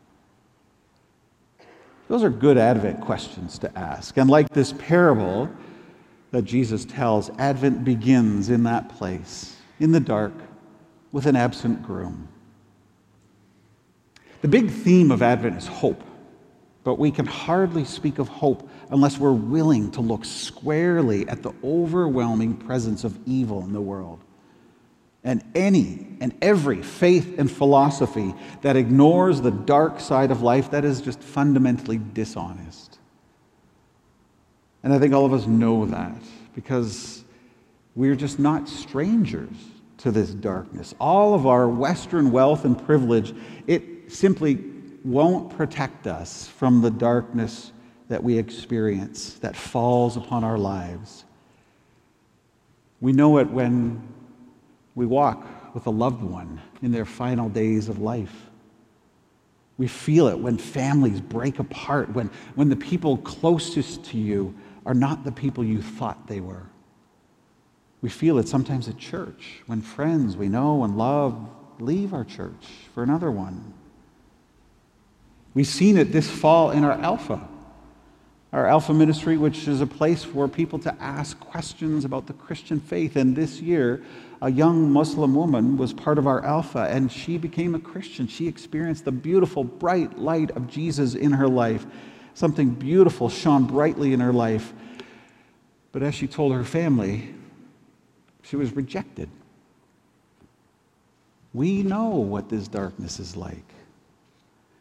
Those 2.07 2.23
are 2.23 2.29
good 2.29 2.57
Advent 2.57 3.01
questions 3.01 3.59
to 3.59 3.77
ask. 3.77 4.17
And 4.17 4.29
like 4.29 4.49
this 4.49 4.73
parable 4.73 5.49
that 6.31 6.41
Jesus 6.43 6.83
tells, 6.83 7.29
Advent 7.37 7.85
begins 7.85 8.49
in 8.49 8.63
that 8.63 8.89
place, 8.89 9.55
in 9.79 9.91
the 9.91 9.99
dark, 9.99 10.33
with 11.11 11.27
an 11.27 11.35
absent 11.35 11.83
groom. 11.83 12.27
The 14.41 14.47
big 14.47 14.71
theme 14.71 15.11
of 15.11 15.21
Advent 15.21 15.57
is 15.57 15.67
hope, 15.67 16.03
but 16.83 16.95
we 16.97 17.11
can 17.11 17.25
hardly 17.25 17.85
speak 17.85 18.19
of 18.19 18.27
hope 18.27 18.69
unless 18.89 19.17
we're 19.17 19.31
willing 19.31 19.91
to 19.91 20.01
look 20.01 20.25
squarely 20.25 21.27
at 21.27 21.43
the 21.43 21.53
overwhelming 21.63 22.55
presence 22.55 23.03
of 23.03 23.17
evil 23.27 23.63
in 23.63 23.73
the 23.73 23.81
world. 23.81 24.19
And 25.23 25.43
any 25.53 26.07
and 26.21 26.33
every 26.41 26.81
faith 26.81 27.37
and 27.37 27.51
philosophy 27.51 28.33
that 28.61 28.77
ignores 28.77 29.41
the 29.41 29.51
dark 29.51 29.99
side 29.99 30.31
of 30.31 30.41
life, 30.41 30.71
that 30.71 30.85
is 30.85 31.01
just 31.01 31.21
fundamentally 31.21 31.99
dishonest. 32.13 32.99
And 34.81 34.93
I 34.93 34.99
think 34.99 35.13
all 35.13 35.25
of 35.25 35.33
us 35.33 35.45
know 35.45 35.85
that 35.87 36.15
because 36.55 37.23
we're 37.95 38.15
just 38.15 38.39
not 38.39 38.69
strangers 38.69 39.53
to 39.97 40.11
this 40.11 40.29
darkness. 40.29 40.95
All 40.99 41.33
of 41.33 41.45
our 41.45 41.67
Western 41.67 42.31
wealth 42.31 42.63
and 42.63 42.81
privilege, 42.85 43.35
it 43.67 44.11
simply 44.11 44.55
won't 45.05 45.55
protect 45.55 46.07
us 46.07 46.47
from 46.47 46.81
the 46.81 46.91
darkness 46.91 47.71
that 48.07 48.23
we 48.23 48.37
experience 48.37 49.33
that 49.39 49.55
falls 49.55 50.17
upon 50.17 50.43
our 50.43 50.57
lives. 50.57 51.25
We 53.01 53.13
know 53.13 53.37
it 53.37 53.49
when 53.49 54.01
we 54.95 55.05
walk 55.05 55.73
with 55.73 55.85
a 55.87 55.91
loved 55.91 56.21
one 56.21 56.59
in 56.81 56.91
their 56.91 57.05
final 57.05 57.49
days 57.49 57.87
of 57.87 57.99
life. 57.99 58.47
We 59.77 59.87
feel 59.87 60.27
it 60.27 60.37
when 60.37 60.57
families 60.57 61.21
break 61.21 61.59
apart, 61.59 62.11
when, 62.13 62.29
when 62.55 62.67
the 62.67 62.75
people 62.75 63.17
closest 63.17 64.03
to 64.05 64.17
you 64.17 64.53
are 64.85 64.93
not 64.93 65.23
the 65.23 65.31
people 65.31 65.63
you 65.63 65.81
thought 65.81 66.27
they 66.27 66.41
were. 66.41 66.65
We 68.01 68.09
feel 68.09 68.39
it 68.39 68.47
sometimes 68.47 68.89
at 68.89 68.97
church 68.97 69.61
when 69.67 69.81
friends 69.81 70.35
we 70.35 70.49
know 70.49 70.83
and 70.83 70.97
love 70.97 71.49
leave 71.79 72.13
our 72.13 72.25
church 72.25 72.67
for 72.93 73.03
another 73.03 73.31
one. 73.31 73.73
We've 75.53 75.67
seen 75.67 75.97
it 75.97 76.11
this 76.11 76.29
fall 76.29 76.71
in 76.71 76.83
our 76.83 76.93
Alpha 76.93 77.47
our 78.51 78.65
Alpha 78.65 78.93
Ministry, 78.93 79.37
which 79.37 79.67
is 79.67 79.79
a 79.79 79.85
place 79.85 80.23
for 80.23 80.47
people 80.47 80.79
to 80.79 80.95
ask 80.99 81.39
questions 81.39 82.03
about 82.03 82.25
the 82.25 82.33
Christian 82.33 82.79
faith. 82.79 83.15
And 83.15 83.35
this 83.35 83.61
year, 83.61 84.03
a 84.41 84.49
young 84.49 84.91
Muslim 84.91 85.35
woman 85.35 85.77
was 85.77 85.93
part 85.93 86.17
of 86.17 86.25
our 86.25 86.43
Alpha, 86.43 86.87
and 86.89 87.11
she 87.11 87.37
became 87.37 87.75
a 87.75 87.79
Christian. 87.79 88.27
She 88.27 88.47
experienced 88.47 89.05
the 89.05 89.11
beautiful, 89.11 89.63
bright 89.63 90.17
light 90.17 90.49
of 90.51 90.67
Jesus 90.67 91.13
in 91.13 91.31
her 91.33 91.47
life. 91.47 91.85
Something 92.33 92.71
beautiful 92.71 93.29
shone 93.29 93.65
brightly 93.65 94.13
in 94.13 94.19
her 94.19 94.33
life. 94.33 94.73
But 95.91 96.01
as 96.01 96.15
she 96.15 96.27
told 96.27 96.53
her 96.53 96.63
family, 96.63 97.35
she 98.41 98.55
was 98.55 98.75
rejected. 98.75 99.29
We 101.53 101.83
know 101.83 102.09
what 102.09 102.49
this 102.49 102.67
darkness 102.67 103.19
is 103.19 103.35
like. 103.35 103.73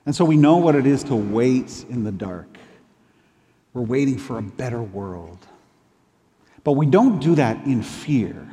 And 0.09 0.17
so 0.17 0.25
we 0.25 0.39
know 0.39 0.57
what 0.57 0.75
it 0.75 0.87
is 0.87 1.05
to 1.05 1.15
wait 1.15 1.85
in 1.91 2.03
the 2.03 2.11
dark. 2.11 2.57
We're 3.75 3.83
waiting 3.83 4.17
for 4.17 4.39
a 4.39 4.43
better 4.43 4.83
world. 4.83 5.47
But 6.65 6.73
we 6.73 6.87
don't 6.87 7.19
do 7.19 7.35
that 7.35 7.67
in 7.67 7.83
fear. 7.83 8.49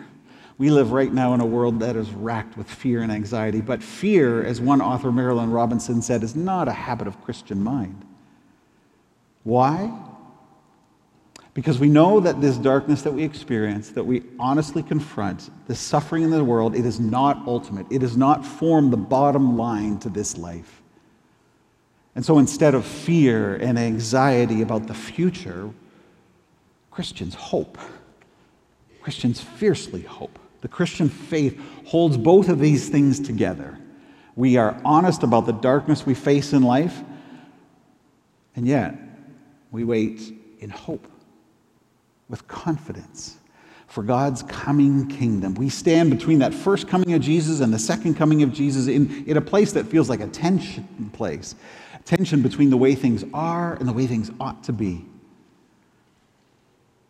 We 0.57 0.69
live 0.69 0.91
right 0.91 1.13
now 1.13 1.33
in 1.33 1.39
a 1.39 1.45
world 1.45 1.79
that 1.79 1.95
is 1.95 2.11
racked 2.11 2.57
with 2.57 2.69
fear 2.69 3.03
and 3.03 3.09
anxiety, 3.09 3.61
but 3.61 3.81
fear, 3.81 4.43
as 4.43 4.59
one 4.59 4.81
author, 4.81 5.11
Marilynne 5.11 5.53
Robinson, 5.53 6.01
said, 6.01 6.23
is 6.23 6.35
not 6.35 6.67
a 6.67 6.73
habit 6.73 7.07
of 7.07 7.23
Christian 7.23 7.63
mind. 7.63 8.03
Why? 9.45 9.97
Because 11.53 11.79
we 11.79 11.87
know 11.87 12.19
that 12.19 12.41
this 12.41 12.57
darkness 12.57 13.01
that 13.03 13.13
we 13.13 13.23
experience, 13.23 13.91
that 13.91 14.03
we 14.03 14.23
honestly 14.41 14.83
confront, 14.83 15.49
this 15.69 15.79
suffering 15.79 16.23
in 16.23 16.31
the 16.31 16.43
world, 16.43 16.75
it 16.75 16.85
is 16.85 16.99
not 16.99 17.47
ultimate. 17.47 17.87
It 17.89 17.99
does 17.99 18.17
not 18.17 18.45
form 18.45 18.91
the 18.91 18.97
bottom 18.97 19.57
line 19.57 19.99
to 19.99 20.09
this 20.09 20.37
life. 20.37 20.81
And 22.15 22.25
so 22.25 22.39
instead 22.39 22.73
of 22.73 22.85
fear 22.85 23.55
and 23.55 23.77
anxiety 23.77 24.61
about 24.61 24.87
the 24.87 24.93
future, 24.93 25.69
Christians 26.89 27.35
hope. 27.35 27.77
Christians 29.01 29.41
fiercely 29.41 30.01
hope. 30.01 30.39
The 30.61 30.69
Christian 30.69 31.09
faith 31.09 31.61
holds 31.85 32.17
both 32.17 32.49
of 32.49 32.59
these 32.59 32.89
things 32.89 33.19
together. 33.19 33.77
We 34.35 34.57
are 34.57 34.79
honest 34.83 35.23
about 35.23 35.45
the 35.45 35.53
darkness 35.53 36.05
we 36.05 36.13
face 36.13 36.53
in 36.53 36.63
life, 36.63 37.03
and 38.55 38.65
yet 38.65 38.95
we 39.71 39.83
wait 39.83 40.33
in 40.59 40.69
hope 40.69 41.07
with 42.29 42.47
confidence 42.47 43.37
for 43.87 44.03
God's 44.03 44.43
coming 44.43 45.07
kingdom. 45.07 45.53
We 45.55 45.69
stand 45.69 46.09
between 46.09 46.39
that 46.39 46.53
first 46.53 46.87
coming 46.87 47.13
of 47.13 47.21
Jesus 47.21 47.59
and 47.59 47.73
the 47.73 47.79
second 47.79 48.15
coming 48.15 48.41
of 48.41 48.51
Jesus 48.51 48.87
in, 48.87 49.25
in 49.25 49.37
a 49.37 49.41
place 49.41 49.71
that 49.73 49.85
feels 49.85 50.09
like 50.09 50.19
a 50.19 50.27
tension 50.27 51.11
place, 51.13 51.55
tension 52.05 52.41
between 52.41 52.69
the 52.69 52.77
way 52.77 52.95
things 52.95 53.23
are 53.33 53.73
and 53.73 53.87
the 53.87 53.93
way 53.93 54.07
things 54.07 54.31
ought 54.39 54.63
to 54.63 54.73
be. 54.73 55.05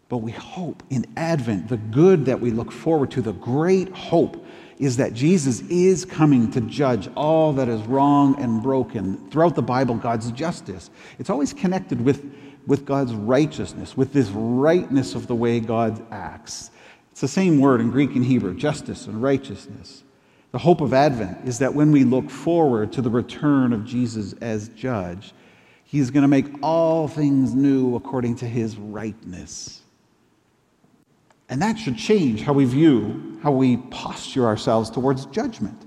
But 0.07 0.17
we 0.17 0.31
hope 0.31 0.83
in 0.89 1.05
Advent, 1.17 1.67
the 1.67 1.77
good 1.77 2.25
that 2.25 2.39
we 2.39 2.51
look 2.51 2.71
forward 2.71 3.11
to, 3.11 3.21
the 3.21 3.33
great 3.33 3.89
hope 3.89 4.43
is 4.77 4.97
that 4.97 5.13
Jesus 5.13 5.61
is 5.61 6.05
coming 6.05 6.51
to 6.51 6.61
judge 6.61 7.09
all 7.15 7.53
that 7.53 7.67
is 7.67 7.81
wrong 7.83 8.39
and 8.41 8.61
broken. 8.61 9.29
Throughout 9.29 9.55
the 9.55 9.61
Bible, 9.61 9.95
God's 9.95 10.31
justice. 10.31 10.89
It's 11.17 11.29
always 11.29 11.53
connected 11.53 12.01
with 12.01 12.23
with 12.67 12.85
God's 12.85 13.13
righteousness, 13.13 13.95
with 13.95 14.13
this 14.13 14.29
rightness 14.29 15.15
of 15.15 15.27
the 15.27 15.35
way 15.35 15.59
God 15.59 16.05
acts. 16.11 16.71
It's 17.11 17.21
the 17.21 17.27
same 17.27 17.59
word 17.59 17.81
in 17.81 17.91
Greek 17.91 18.15
and 18.15 18.25
Hebrew 18.25 18.55
justice 18.55 19.07
and 19.07 19.21
righteousness. 19.21 20.03
The 20.55 20.59
hope 20.59 20.79
of 20.79 20.93
Advent 20.93 21.39
is 21.45 21.59
that 21.59 21.75
when 21.75 21.91
we 21.91 22.05
look 22.05 22.29
forward 22.29 22.93
to 22.93 23.01
the 23.01 23.09
return 23.09 23.73
of 23.73 23.83
Jesus 23.83 24.31
as 24.39 24.69
judge, 24.69 25.33
he's 25.83 26.09
going 26.09 26.21
to 26.21 26.29
make 26.29 26.45
all 26.63 27.09
things 27.09 27.53
new 27.53 27.97
according 27.97 28.37
to 28.37 28.45
his 28.45 28.77
rightness. 28.77 29.81
And 31.49 31.61
that 31.61 31.77
should 31.77 31.97
change 31.97 32.41
how 32.41 32.53
we 32.53 32.63
view, 32.63 33.37
how 33.43 33.51
we 33.51 33.75
posture 33.75 34.45
ourselves 34.45 34.89
towards 34.89 35.25
judgment. 35.25 35.77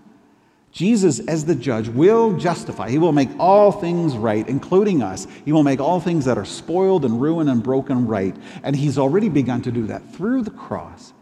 Jesus, 0.71 1.21
as 1.21 1.47
the 1.47 1.55
judge, 1.55 1.89
will 1.89 2.37
justify. 2.37 2.91
He 2.91 2.99
will 2.99 3.13
make 3.13 3.31
all 3.39 3.73
things 3.73 4.19
right, 4.19 4.47
including 4.47 5.03
us. 5.03 5.27
He 5.47 5.53
will 5.53 5.63
make 5.63 5.81
all 5.81 5.99
things 5.99 6.27
that 6.27 6.37
are 6.37 6.45
spoiled 6.45 7.07
and 7.07 7.19
ruined 7.19 7.49
and 7.49 7.63
broken 7.63 8.07
right. 8.07 8.37
And 8.63 8.77
he's 8.77 8.99
already 8.99 9.31
begun 9.31 9.63
to 9.63 9.73
do 9.73 9.87
that 9.87 10.13
through 10.13 10.43
the 10.43 10.51
cross. 10.51 11.15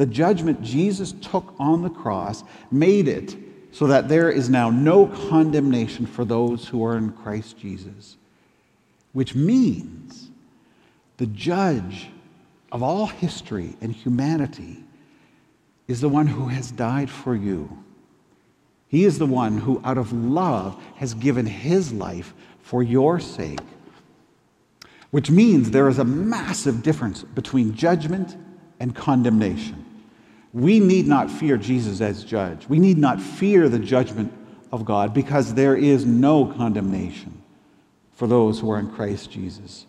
The 0.00 0.06
judgment 0.06 0.62
Jesus 0.62 1.12
took 1.12 1.52
on 1.58 1.82
the 1.82 1.90
cross 1.90 2.42
made 2.70 3.06
it 3.06 3.36
so 3.70 3.86
that 3.88 4.08
there 4.08 4.30
is 4.30 4.48
now 4.48 4.70
no 4.70 5.06
condemnation 5.06 6.06
for 6.06 6.24
those 6.24 6.66
who 6.66 6.82
are 6.82 6.96
in 6.96 7.12
Christ 7.12 7.58
Jesus, 7.58 8.16
which 9.12 9.34
means 9.34 10.30
the 11.18 11.26
judge 11.26 12.08
of 12.72 12.82
all 12.82 13.06
history 13.06 13.76
and 13.82 13.92
humanity 13.92 14.82
is 15.86 16.00
the 16.00 16.08
one 16.08 16.28
who 16.28 16.48
has 16.48 16.70
died 16.70 17.10
for 17.10 17.34
you 17.34 17.84
he 18.90 19.04
is 19.04 19.20
the 19.20 19.26
one 19.26 19.58
who, 19.58 19.80
out 19.84 19.98
of 19.98 20.12
love, 20.12 20.76
has 20.96 21.14
given 21.14 21.46
his 21.46 21.92
life 21.92 22.34
for 22.58 22.82
your 22.82 23.20
sake. 23.20 23.60
Which 25.12 25.30
means 25.30 25.70
there 25.70 25.88
is 25.88 26.00
a 26.00 26.04
massive 26.04 26.82
difference 26.82 27.22
between 27.22 27.76
judgment 27.76 28.36
and 28.80 28.92
condemnation. 28.92 29.79
We 30.52 30.80
need 30.80 31.06
not 31.06 31.30
fear 31.30 31.56
Jesus 31.56 32.00
as 32.00 32.24
judge. 32.24 32.68
We 32.68 32.78
need 32.78 32.98
not 32.98 33.20
fear 33.20 33.68
the 33.68 33.78
judgment 33.78 34.32
of 34.72 34.84
God 34.84 35.14
because 35.14 35.54
there 35.54 35.76
is 35.76 36.04
no 36.04 36.46
condemnation 36.46 37.42
for 38.12 38.26
those 38.26 38.60
who 38.60 38.70
are 38.70 38.78
in 38.78 38.90
Christ 38.90 39.30
Jesus. 39.30 39.86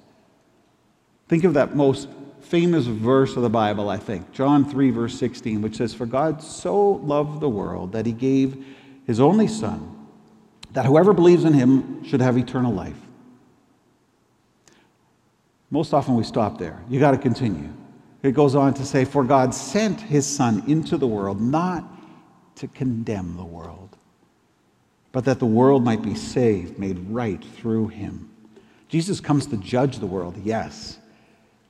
Think 1.27 1.43
of 1.43 1.53
that 1.55 1.75
most 1.75 2.07
famous 2.41 2.85
verse 2.85 3.35
of 3.35 3.43
the 3.43 3.49
Bible, 3.49 3.89
I 3.89 3.97
think, 3.97 4.31
John 4.31 4.69
3, 4.69 4.91
verse 4.91 5.17
16, 5.17 5.61
which 5.61 5.77
says, 5.77 5.93
For 5.93 6.05
God 6.05 6.41
so 6.41 6.91
loved 6.91 7.39
the 7.39 7.49
world 7.49 7.93
that 7.93 8.05
he 8.05 8.11
gave 8.11 8.65
his 9.05 9.19
only 9.19 9.47
Son, 9.47 10.07
that 10.73 10.85
whoever 10.85 11.13
believes 11.13 11.43
in 11.43 11.53
him 11.53 12.03
should 12.03 12.21
have 12.21 12.37
eternal 12.37 12.73
life. 12.73 12.97
Most 15.69 15.93
often 15.93 16.15
we 16.15 16.23
stop 16.23 16.57
there. 16.57 16.83
You 16.89 16.99
got 16.99 17.11
to 17.11 17.17
continue. 17.17 17.69
It 18.23 18.33
goes 18.33 18.55
on 18.55 18.73
to 18.75 18.85
say, 18.85 19.05
For 19.05 19.23
God 19.23 19.53
sent 19.53 19.99
his 19.99 20.25
Son 20.25 20.63
into 20.67 20.97
the 20.97 21.07
world 21.07 21.41
not 21.41 21.83
to 22.55 22.67
condemn 22.67 23.35
the 23.35 23.43
world, 23.43 23.97
but 25.11 25.25
that 25.25 25.39
the 25.39 25.45
world 25.45 25.83
might 25.83 26.01
be 26.01 26.15
saved, 26.15 26.77
made 26.77 26.99
right 27.09 27.43
through 27.43 27.87
him. 27.87 28.29
Jesus 28.87 29.19
comes 29.19 29.47
to 29.47 29.57
judge 29.57 29.97
the 29.97 30.05
world, 30.05 30.37
yes, 30.43 30.99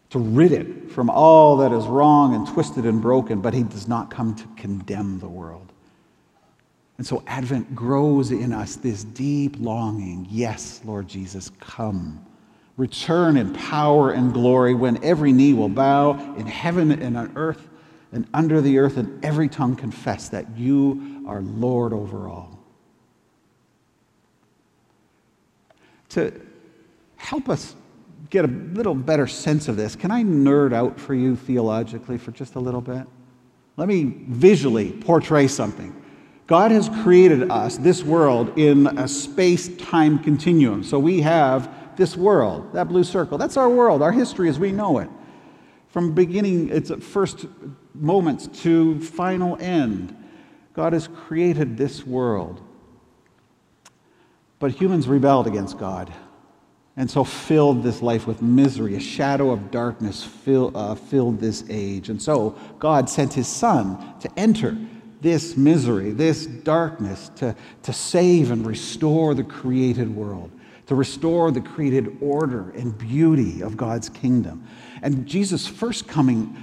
to 0.09 0.19
rid 0.19 0.51
it 0.51 0.91
from 0.91 1.09
all 1.09 1.55
that 1.57 1.71
is 1.71 1.85
wrong 1.85 2.35
and 2.35 2.45
twisted 2.47 2.85
and 2.85 3.01
broken, 3.01 3.39
but 3.39 3.53
he 3.53 3.63
does 3.63 3.87
not 3.87 4.11
come 4.11 4.35
to 4.35 4.45
condemn 4.57 5.19
the 5.19 5.29
world. 5.29 5.71
And 6.97 7.07
so 7.07 7.23
Advent 7.27 7.73
grows 7.73 8.31
in 8.31 8.51
us 8.51 8.75
this 8.75 9.03
deep 9.03 9.55
longing 9.59 10.27
yes, 10.29 10.81
Lord 10.83 11.07
Jesus, 11.07 11.49
come. 11.59 12.23
Return 12.77 13.37
in 13.37 13.53
power 13.53 14.11
and 14.11 14.33
glory 14.33 14.73
when 14.73 15.03
every 15.03 15.31
knee 15.33 15.53
will 15.53 15.69
bow 15.69 16.13
in 16.35 16.47
heaven 16.47 16.91
and 16.91 17.17
on 17.17 17.33
earth 17.35 17.67
and 18.11 18.27
under 18.33 18.59
the 18.59 18.77
earth, 18.77 18.97
and 18.97 19.23
every 19.23 19.47
tongue 19.47 19.75
confess 19.75 20.29
that 20.29 20.57
you 20.57 21.23
are 21.27 21.41
Lord 21.41 21.93
over 21.93 22.27
all. 22.27 22.59
To 26.09 26.33
help 27.15 27.47
us 27.47 27.73
get 28.29 28.43
a 28.43 28.49
little 28.49 28.95
better 28.95 29.27
sense 29.27 29.69
of 29.69 29.77
this, 29.77 29.95
can 29.95 30.11
I 30.11 30.23
nerd 30.23 30.73
out 30.73 30.99
for 30.99 31.13
you 31.13 31.37
theologically 31.37 32.17
for 32.17 32.31
just 32.31 32.55
a 32.55 32.59
little 32.59 32.81
bit? 32.81 33.07
Let 33.77 33.87
me 33.87 34.13
visually 34.27 34.91
portray 34.91 35.47
something. 35.47 35.95
God 36.47 36.71
has 36.71 36.89
created 37.03 37.49
us, 37.49 37.77
this 37.77 38.03
world, 38.03 38.57
in 38.59 38.87
a 38.99 39.07
space 39.07 39.69
time 39.77 40.19
continuum. 40.19 40.83
So 40.83 40.99
we 40.99 41.21
have 41.21 41.73
this 42.01 42.17
world, 42.17 42.73
that 42.73 42.87
blue 42.87 43.03
circle. 43.03 43.37
That's 43.37 43.57
our 43.57 43.69
world, 43.69 44.01
our 44.01 44.11
history 44.11 44.49
as 44.49 44.57
we 44.57 44.71
know 44.71 44.97
it. 44.97 45.07
From 45.89 46.15
beginning, 46.15 46.69
its 46.69 46.91
first 47.05 47.45
moments 47.93 48.47
to 48.63 48.99
final 49.01 49.55
end, 49.61 50.17
God 50.73 50.93
has 50.93 51.07
created 51.07 51.77
this 51.77 52.03
world. 52.03 52.59
But 54.57 54.71
humans 54.71 55.07
rebelled 55.07 55.45
against 55.45 55.77
God 55.77 56.11
and 56.97 57.09
so 57.09 57.23
filled 57.23 57.83
this 57.83 58.01
life 58.01 58.25
with 58.25 58.41
misery. 58.41 58.95
A 58.95 58.99
shadow 58.99 59.51
of 59.51 59.69
darkness 59.69 60.23
fill, 60.23 60.75
uh, 60.75 60.95
filled 60.95 61.39
this 61.39 61.63
age. 61.69 62.09
And 62.09 62.19
so 62.19 62.55
God 62.79 63.11
sent 63.11 63.31
his 63.31 63.47
Son 63.47 64.19
to 64.21 64.39
enter 64.39 64.75
this 65.21 65.55
misery, 65.55 66.09
this 66.09 66.47
darkness, 66.47 67.29
to, 67.35 67.55
to 67.83 67.93
save 67.93 68.49
and 68.49 68.65
restore 68.65 69.35
the 69.35 69.43
created 69.43 70.15
world, 70.15 70.49
to 70.91 70.95
restore 70.95 71.51
the 71.51 71.61
created 71.61 72.17
order 72.19 72.71
and 72.71 72.97
beauty 72.97 73.61
of 73.61 73.77
God's 73.77 74.09
kingdom. 74.09 74.67
And 75.01 75.25
Jesus' 75.25 75.65
first 75.65 76.05
coming 76.05 76.53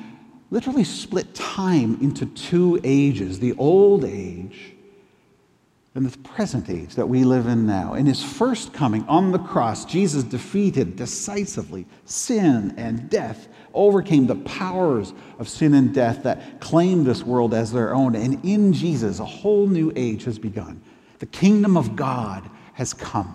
literally 0.50 0.84
split 0.84 1.34
time 1.34 1.96
into 2.02 2.26
two 2.26 2.78
ages 2.84 3.40
the 3.40 3.54
old 3.54 4.04
age 4.04 4.74
and 5.94 6.04
the 6.04 6.18
present 6.18 6.68
age 6.68 6.94
that 6.96 7.08
we 7.08 7.24
live 7.24 7.46
in 7.46 7.66
now. 7.66 7.94
In 7.94 8.04
his 8.04 8.22
first 8.22 8.74
coming 8.74 9.02
on 9.08 9.32
the 9.32 9.38
cross, 9.38 9.86
Jesus 9.86 10.24
defeated 10.24 10.96
decisively 10.96 11.86
sin 12.04 12.74
and 12.76 13.08
death 13.08 13.48
overcame 13.72 14.26
the 14.26 14.34
powers 14.34 15.14
of 15.38 15.48
sin 15.48 15.72
and 15.72 15.94
death 15.94 16.24
that 16.24 16.60
claimed 16.60 17.06
this 17.06 17.22
world 17.22 17.54
as 17.54 17.72
their 17.72 17.94
own. 17.94 18.14
And 18.14 18.44
in 18.44 18.74
Jesus, 18.74 19.20
a 19.20 19.24
whole 19.24 19.66
new 19.66 19.90
age 19.96 20.24
has 20.24 20.38
begun. 20.38 20.82
The 21.18 21.24
kingdom 21.24 21.78
of 21.78 21.96
God 21.96 22.44
has 22.74 22.92
come. 22.92 23.34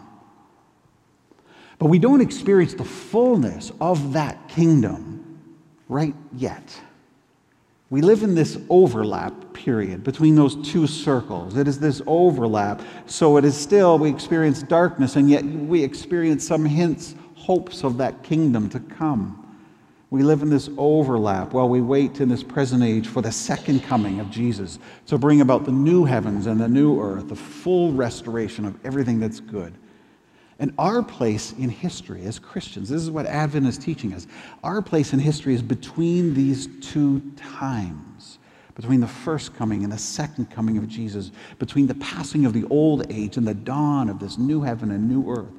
But 1.79 1.87
we 1.87 1.99
don't 1.99 2.21
experience 2.21 2.73
the 2.73 2.83
fullness 2.83 3.71
of 3.81 4.13
that 4.13 4.47
kingdom 4.47 5.39
right 5.89 6.15
yet. 6.35 6.81
We 7.89 8.01
live 8.01 8.23
in 8.23 8.33
this 8.33 8.57
overlap 8.69 9.53
period 9.53 10.03
between 10.03 10.35
those 10.35 10.55
two 10.67 10.87
circles. 10.87 11.57
It 11.57 11.67
is 11.67 11.79
this 11.79 12.01
overlap. 12.07 12.81
So 13.05 13.37
it 13.37 13.45
is 13.45 13.55
still, 13.55 13.99
we 13.99 14.09
experience 14.09 14.63
darkness, 14.63 15.15
and 15.15 15.29
yet 15.29 15.43
we 15.45 15.83
experience 15.83 16.47
some 16.47 16.65
hints, 16.65 17.13
hopes 17.35 17.83
of 17.83 17.97
that 17.97 18.23
kingdom 18.23 18.69
to 18.69 18.79
come. 18.79 19.39
We 20.09 20.23
live 20.23 20.41
in 20.41 20.49
this 20.49 20.69
overlap 20.77 21.53
while 21.53 21.67
we 21.67 21.81
wait 21.81 22.19
in 22.19 22.29
this 22.29 22.43
present 22.43 22.83
age 22.83 23.07
for 23.07 23.21
the 23.21 23.31
second 23.31 23.83
coming 23.83 24.19
of 24.19 24.29
Jesus 24.29 24.79
to 25.07 25.17
bring 25.17 25.41
about 25.41 25.65
the 25.65 25.71
new 25.71 26.05
heavens 26.05 26.45
and 26.45 26.59
the 26.59 26.67
new 26.67 27.01
earth, 27.01 27.29
the 27.29 27.35
full 27.35 27.91
restoration 27.93 28.65
of 28.65 28.75
everything 28.85 29.19
that's 29.19 29.39
good. 29.39 29.73
And 30.59 30.73
our 30.77 31.01
place 31.01 31.53
in 31.53 31.69
history 31.69 32.23
as 32.25 32.39
Christians, 32.39 32.89
this 32.89 33.01
is 33.01 33.09
what 33.09 33.25
Advent 33.25 33.65
is 33.65 33.77
teaching 33.77 34.13
us. 34.13 34.27
Our 34.63 34.81
place 34.81 35.13
in 35.13 35.19
history 35.19 35.55
is 35.55 35.61
between 35.61 36.33
these 36.33 36.67
two 36.81 37.21
times, 37.35 38.37
between 38.75 38.99
the 38.99 39.07
first 39.07 39.55
coming 39.55 39.83
and 39.83 39.91
the 39.91 39.97
second 39.97 40.51
coming 40.51 40.77
of 40.77 40.87
Jesus, 40.87 41.31
between 41.59 41.87
the 41.87 41.95
passing 41.95 42.45
of 42.45 42.53
the 42.53 42.65
old 42.69 43.11
age 43.11 43.37
and 43.37 43.47
the 43.47 43.53
dawn 43.53 44.09
of 44.09 44.19
this 44.19 44.37
new 44.37 44.61
heaven 44.61 44.91
and 44.91 45.09
new 45.09 45.29
earth. 45.31 45.51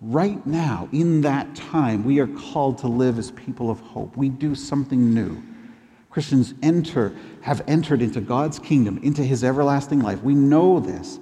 Right 0.00 0.44
now, 0.46 0.88
in 0.92 1.20
that 1.22 1.54
time, 1.54 2.04
we 2.04 2.18
are 2.20 2.26
called 2.26 2.78
to 2.78 2.88
live 2.88 3.18
as 3.18 3.30
people 3.30 3.70
of 3.70 3.80
hope. 3.80 4.16
We 4.16 4.28
do 4.28 4.54
something 4.54 5.14
new. 5.14 5.42
Christians 6.10 6.54
enter, 6.62 7.14
have 7.40 7.62
entered 7.66 8.00
into 8.00 8.20
God's 8.20 8.58
kingdom, 8.58 8.98
into 9.02 9.22
his 9.22 9.42
everlasting 9.42 10.00
life. 10.00 10.22
We 10.22 10.34
know 10.34 10.78
this. 10.78 11.18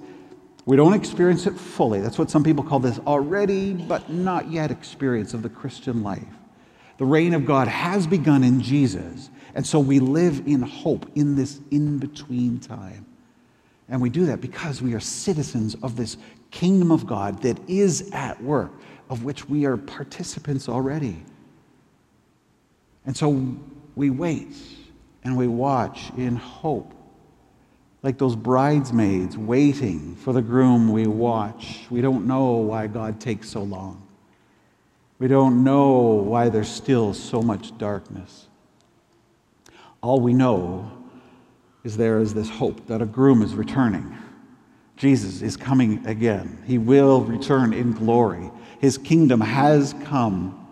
We 0.65 0.77
don't 0.77 0.93
experience 0.93 1.45
it 1.45 1.57
fully. 1.57 1.99
That's 1.99 2.17
what 2.17 2.29
some 2.29 2.43
people 2.43 2.63
call 2.63 2.79
this 2.79 2.99
already, 2.99 3.73
but 3.73 4.09
not 4.09 4.49
yet 4.49 4.71
experience 4.71 5.33
of 5.33 5.41
the 5.41 5.49
Christian 5.49 6.03
life. 6.03 6.23
The 6.97 7.05
reign 7.05 7.33
of 7.33 7.45
God 7.45 7.67
has 7.67 8.07
begun 8.07 8.43
in 8.43 8.61
Jesus, 8.61 9.29
and 9.55 9.65
so 9.65 9.79
we 9.79 9.99
live 9.99 10.43
in 10.47 10.61
hope 10.61 11.09
in 11.15 11.35
this 11.35 11.59
in 11.71 11.97
between 11.97 12.59
time. 12.59 13.05
And 13.89 14.01
we 14.01 14.09
do 14.09 14.25
that 14.27 14.39
because 14.39 14.81
we 14.81 14.93
are 14.93 14.99
citizens 14.99 15.75
of 15.83 15.97
this 15.97 16.17
kingdom 16.51 16.91
of 16.91 17.05
God 17.05 17.41
that 17.41 17.57
is 17.69 18.09
at 18.13 18.41
work, 18.41 18.71
of 19.09 19.23
which 19.23 19.49
we 19.49 19.65
are 19.65 19.75
participants 19.75 20.69
already. 20.69 21.23
And 23.05 23.17
so 23.17 23.53
we 23.95 24.09
wait 24.09 24.55
and 25.23 25.35
we 25.35 25.47
watch 25.47 26.11
in 26.15 26.37
hope. 26.37 26.93
Like 28.03 28.17
those 28.17 28.35
bridesmaids 28.35 29.37
waiting 29.37 30.15
for 30.17 30.33
the 30.33 30.41
groom, 30.41 30.91
we 30.91 31.07
watch. 31.07 31.85
We 31.89 32.01
don't 32.01 32.27
know 32.27 32.51
why 32.51 32.87
God 32.87 33.19
takes 33.19 33.49
so 33.49 33.63
long. 33.63 34.05
We 35.19 35.27
don't 35.27 35.63
know 35.63 35.89
why 36.15 36.49
there's 36.49 36.69
still 36.69 37.13
so 37.13 37.41
much 37.41 37.77
darkness. 37.77 38.47
All 40.01 40.19
we 40.19 40.33
know 40.33 40.91
is 41.83 41.97
there 41.97 42.19
is 42.19 42.33
this 42.33 42.49
hope 42.49 42.85
that 42.87 43.01
a 43.01 43.05
groom 43.05 43.41
is 43.41 43.55
returning 43.55 44.17
Jesus 44.95 45.41
is 45.41 45.57
coming 45.57 46.05
again. 46.05 46.63
He 46.65 46.77
will 46.77 47.21
return 47.21 47.73
in 47.73 47.93
glory. 47.93 48.49
His 48.79 48.97
kingdom 48.97 49.41
has 49.41 49.93
come, 50.05 50.67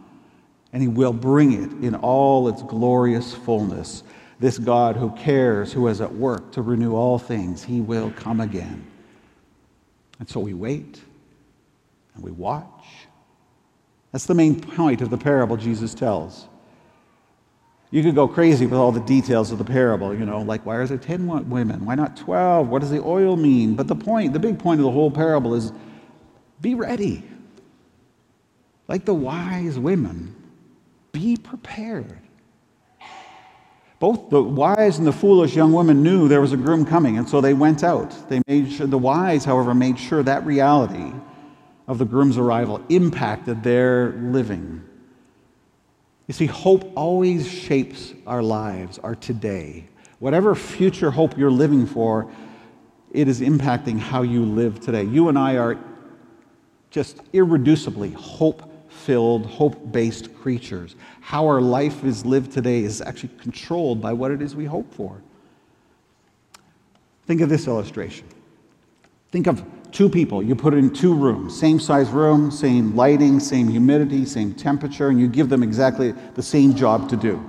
and 0.72 0.82
he 0.82 0.88
will 0.88 1.14
bring 1.14 1.52
it 1.52 1.86
in 1.86 1.96
all 1.96 2.48
its 2.48 2.62
glorious 2.64 3.34
fullness. 3.34 4.04
This 4.42 4.58
God 4.58 4.98
who 4.98 5.12
cares, 5.12 5.72
who 5.72 5.88
is 5.88 6.02
at 6.02 6.16
work 6.16 6.52
to 6.54 6.64
renew 6.64 6.96
all 6.96 7.20
things, 7.20 7.64
he 7.64 7.80
will 7.80 8.10
come 8.10 8.42
again. 8.42 8.88
And 10.18 10.28
so 10.28 10.40
we 10.40 10.56
wait 10.56 11.00
and 12.16 12.24
we 12.24 12.32
watch. 12.32 12.86
That's 14.12 14.26
the 14.26 14.34
main 14.34 14.60
point 14.60 15.02
of 15.02 15.12
the 15.12 15.18
parable 15.18 15.58
Jesus 15.58 15.94
tells. 15.94 16.48
You 17.92 18.02
could 18.02 18.16
go 18.16 18.28
crazy 18.28 18.66
with 18.66 18.80
all 18.80 18.92
the 18.92 19.02
details 19.02 19.52
of 19.52 19.60
the 19.60 19.64
parable, 19.64 20.12
you 20.12 20.26
know, 20.26 20.42
like 20.42 20.66
why 20.66 20.78
are 20.78 20.88
there 20.88 20.98
10 20.98 21.28
women? 21.48 21.86
Why 21.86 21.94
not 21.94 22.18
12? 22.18 22.68
What 22.68 22.80
does 22.80 22.90
the 22.90 23.04
oil 23.04 23.38
mean? 23.38 23.76
But 23.76 23.88
the 23.88 23.96
point, 23.96 24.34
the 24.34 24.40
big 24.40 24.58
point 24.58 24.80
of 24.80 24.86
the 24.86 24.92
whole 24.92 25.12
parable 25.12 25.54
is 25.54 25.72
be 26.62 26.74
ready. 26.74 27.24
Like 28.88 29.06
the 29.06 29.14
wise 29.14 29.78
women, 29.78 30.36
be 31.12 31.38
prepared. 31.38 32.18
Both 34.02 34.32
the 34.32 34.42
wise 34.42 34.98
and 34.98 35.06
the 35.06 35.14
foolish 35.14 35.56
young 35.56 35.74
women 35.74 36.02
knew 36.02 36.28
there 36.28 36.42
was 36.42 36.54
a 36.54 36.58
groom 36.58 36.86
coming, 36.86 37.20
and 37.20 37.30
so 37.30 37.40
they 37.40 37.54
went 37.54 37.84
out. 37.84 38.10
They 38.30 38.42
made 38.48 38.72
sure, 38.72 38.88
the 38.88 38.98
wise, 38.98 39.46
however, 39.46 39.76
made 39.76 40.00
sure 40.00 40.24
that 40.24 40.44
reality 40.44 41.14
of 41.88 42.00
the 42.00 42.06
groom's 42.06 42.40
arrival 42.40 42.82
impacted 42.90 43.62
their 43.62 44.14
living. 44.14 44.84
You 46.26 46.34
see, 46.34 46.48
hope 46.48 46.92
always 46.96 47.48
shapes 47.48 48.16
our 48.26 48.42
lives, 48.42 48.98
our 48.98 49.14
today. 49.14 49.88
Whatever 50.18 50.56
future 50.56 51.12
hope 51.12 51.38
you're 51.38 51.52
living 51.52 51.86
for, 51.86 52.28
it 53.12 53.28
is 53.28 53.40
impacting 53.40 54.00
how 54.00 54.24
you 54.24 54.44
live 54.44 54.80
today. 54.80 55.04
You 55.04 55.30
and 55.30 55.38
I 55.38 55.58
are 55.58 55.78
just 56.90 57.18
irreducibly 57.34 58.16
hope 58.16 58.68
filled, 59.02 59.46
hope 59.46 59.92
based 59.92 60.34
creatures. 60.36 60.96
How 61.20 61.46
our 61.48 61.62
life 61.62 62.04
is 62.04 62.26
lived 62.26 62.52
today 62.52 62.84
is 62.84 63.02
actually 63.02 63.34
controlled 63.40 64.02
by 64.02 64.14
what 64.14 64.32
it 64.32 64.42
is 64.42 64.56
we 64.56 64.66
hope 64.66 64.94
for. 64.94 65.22
Think 67.26 67.42
of 67.42 67.50
this 67.50 67.68
illustration. 67.68 68.28
Think 69.32 69.48
of 69.48 69.64
two 69.92 70.10
people. 70.10 70.44
You 70.44 70.56
put 70.56 70.74
it 70.74 70.78
in 70.78 70.92
two 70.92 71.14
rooms, 71.14 71.58
same 71.58 71.80
size 71.80 72.10
room, 72.10 72.52
same 72.52 72.96
lighting, 72.96 73.40
same 73.40 73.68
humidity, 73.68 74.26
same 74.26 74.54
temperature, 74.54 75.10
and 75.10 75.20
you 75.20 75.28
give 75.28 75.50
them 75.50 75.64
exactly 75.64 76.14
the 76.36 76.44
same 76.44 76.76
job 76.76 77.10
to 77.10 77.16
do. 77.16 77.44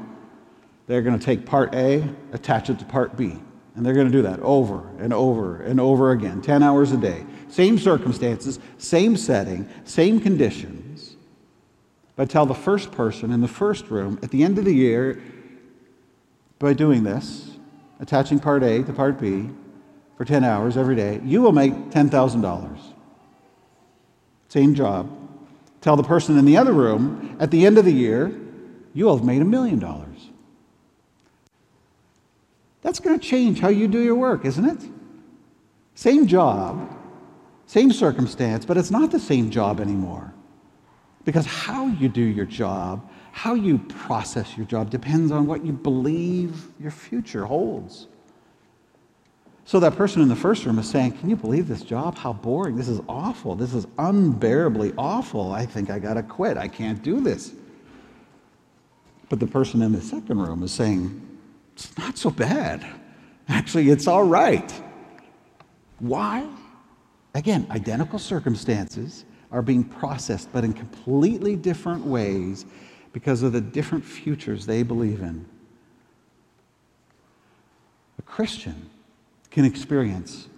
They're 0.86 1.02
going 1.02 1.18
to 1.18 1.24
take 1.24 1.46
part 1.46 1.74
A, 1.74 2.04
attach 2.32 2.70
it 2.70 2.78
to 2.78 2.84
part 2.84 3.16
B. 3.16 3.38
And 3.74 3.86
they're 3.86 3.94
going 3.94 4.06
to 4.06 4.12
do 4.12 4.22
that 4.22 4.38
over 4.40 4.86
and 4.98 5.12
over 5.14 5.62
and 5.62 5.80
over 5.80 6.10
again, 6.12 6.42
10 6.42 6.62
hours 6.62 6.92
a 6.92 6.96
day. 6.96 7.24
Same 7.48 7.78
circumstances, 7.78 8.58
same 8.78 9.16
setting, 9.16 9.68
same 9.84 10.20
conditions. 10.20 10.91
But 12.16 12.28
tell 12.28 12.46
the 12.46 12.54
first 12.54 12.92
person 12.92 13.32
in 13.32 13.40
the 13.40 13.48
first 13.48 13.88
room 13.88 14.18
at 14.22 14.30
the 14.30 14.42
end 14.42 14.58
of 14.58 14.64
the 14.64 14.74
year, 14.74 15.22
by 16.58 16.72
doing 16.72 17.02
this, 17.02 17.56
attaching 18.00 18.38
part 18.38 18.62
A 18.62 18.82
to 18.82 18.92
part 18.92 19.20
B, 19.20 19.50
for 20.16 20.24
10 20.24 20.44
hours 20.44 20.76
every 20.76 20.94
day, 20.94 21.20
you 21.24 21.42
will 21.42 21.52
make 21.52 21.72
$10,000. 21.90 22.78
Same 24.48 24.74
job. 24.74 25.10
Tell 25.80 25.96
the 25.96 26.02
person 26.02 26.38
in 26.38 26.44
the 26.44 26.56
other 26.56 26.72
room, 26.72 27.36
at 27.40 27.50
the 27.50 27.66
end 27.66 27.78
of 27.78 27.84
the 27.84 27.92
year, 27.92 28.32
you 28.94 29.06
will 29.06 29.16
have 29.16 29.26
made 29.26 29.42
a 29.42 29.46
million 29.46 29.78
dollars. 29.78 30.28
That's 32.82 33.00
going 33.00 33.18
to 33.18 33.26
change 33.26 33.60
how 33.60 33.68
you 33.68 33.88
do 33.88 34.00
your 34.00 34.14
work, 34.14 34.44
isn't 34.44 34.64
it? 34.64 34.88
Same 35.94 36.26
job, 36.26 36.94
same 37.66 37.92
circumstance, 37.92 38.64
but 38.64 38.76
it's 38.76 38.90
not 38.90 39.10
the 39.10 39.18
same 39.18 39.50
job 39.50 39.80
anymore. 39.80 40.34
Because 41.24 41.46
how 41.46 41.86
you 41.86 42.08
do 42.08 42.22
your 42.22 42.46
job, 42.46 43.08
how 43.32 43.54
you 43.54 43.78
process 43.78 44.56
your 44.56 44.66
job, 44.66 44.90
depends 44.90 45.30
on 45.30 45.46
what 45.46 45.64
you 45.64 45.72
believe 45.72 46.66
your 46.80 46.90
future 46.90 47.44
holds. 47.44 48.08
So 49.64 49.78
that 49.80 49.96
person 49.96 50.20
in 50.22 50.28
the 50.28 50.36
first 50.36 50.64
room 50.64 50.78
is 50.78 50.88
saying, 50.88 51.12
Can 51.12 51.30
you 51.30 51.36
believe 51.36 51.68
this 51.68 51.82
job? 51.82 52.18
How 52.18 52.32
boring. 52.32 52.76
This 52.76 52.88
is 52.88 53.00
awful. 53.08 53.54
This 53.54 53.74
is 53.74 53.86
unbearably 53.98 54.92
awful. 54.98 55.52
I 55.52 55.66
think 55.66 55.88
I 55.88 55.98
got 55.98 56.14
to 56.14 56.22
quit. 56.22 56.56
I 56.56 56.66
can't 56.66 57.02
do 57.02 57.20
this. 57.20 57.52
But 59.28 59.40
the 59.40 59.46
person 59.46 59.80
in 59.82 59.92
the 59.92 60.00
second 60.00 60.40
room 60.40 60.62
is 60.62 60.72
saying, 60.72 61.20
It's 61.74 61.96
not 61.96 62.18
so 62.18 62.30
bad. 62.30 62.84
Actually, 63.48 63.90
it's 63.90 64.06
all 64.06 64.24
right. 64.24 64.72
Why? 66.00 66.48
Again, 67.34 67.66
identical 67.70 68.18
circumstances 68.18 69.24
are 69.52 69.62
being 69.62 69.84
processed, 69.84 70.48
but 70.52 70.64
in 70.64 70.72
completely 70.72 71.54
different 71.54 72.04
ways 72.04 72.64
because 73.12 73.42
of 73.42 73.52
the 73.52 73.60
different 73.60 74.04
futures 74.04 74.66
they 74.66 74.82
believe 74.82 75.20
in. 75.20 75.44
A 78.18 78.22
Christian 78.22 78.88
can 79.50 79.64
experience 79.64 80.48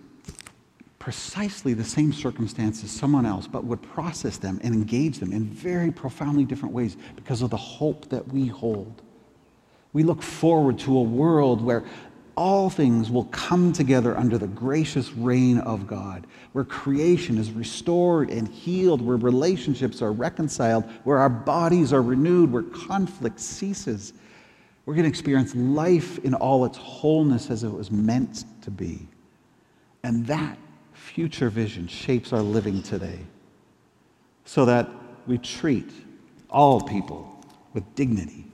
precisely 1.01 1.75
the 1.75 1.85
same 1.85 2.13
circumstances 2.13 2.85
as 2.85 2.91
someone 2.91 3.27
else, 3.27 3.47
but 3.47 3.65
would 3.65 3.83
process 3.83 4.39
them 4.39 4.59
and 4.63 4.75
engage 4.75 5.19
them 5.19 5.33
in 5.33 5.45
very 5.45 5.91
profoundly 5.91 6.45
different 6.45 6.75
ways 6.75 6.97
because 7.15 7.43
of 7.43 7.51
the 7.51 7.57
hope 7.57 8.09
that 8.09 8.27
we 8.29 8.47
hold. 8.47 9.03
We 9.93 10.03
look 10.03 10.23
forward 10.23 10.79
to 10.81 10.97
a 10.97 11.03
world 11.03 11.61
where 11.61 11.85
all 12.37 12.71
things 12.71 13.11
will 13.11 13.25
come 13.27 13.73
together 13.73 14.17
under 14.17 14.39
the 14.39 14.47
gracious 14.47 15.13
reign 15.13 15.59
of 15.59 15.87
God, 15.87 16.27
where 16.53 16.65
creation 16.65 17.39
is 17.39 17.51
restored 17.51 18.31
and 18.31 18.49
healed, 18.49 19.01
where 19.01 19.17
relationships 19.17 20.03
are 20.03 20.13
reconciled, 20.13 20.85
where 21.05 21.19
our 21.19 21.29
bodies 21.29 21.93
are 21.93 22.03
renewed, 22.03 22.53
where 22.53 22.63
conflict 22.63 23.41
ceases, 23.41 24.13
we're 24.87 24.95
going 24.95 25.05
to 25.05 25.09
experience 25.09 25.55
life 25.55 26.19
in 26.19 26.35
all 26.35 26.65
its 26.65 26.77
wholeness 26.77 27.51
as 27.51 27.65
it 27.65 27.71
was 27.71 27.91
meant 27.91 28.45
to 28.63 28.71
be. 28.71 29.09
And 30.03 30.27
that 30.27 30.59
future 30.93 31.49
vision 31.49 31.89
shapes 31.89 32.33
our 32.33 32.43
living 32.43 32.83
today 32.83 33.21
so 34.45 34.65
that 34.67 34.89
we 35.27 35.39
treat 35.39 35.91
all 36.51 36.81
people 36.81 37.41
with 37.73 37.95
dignity. 37.95 38.45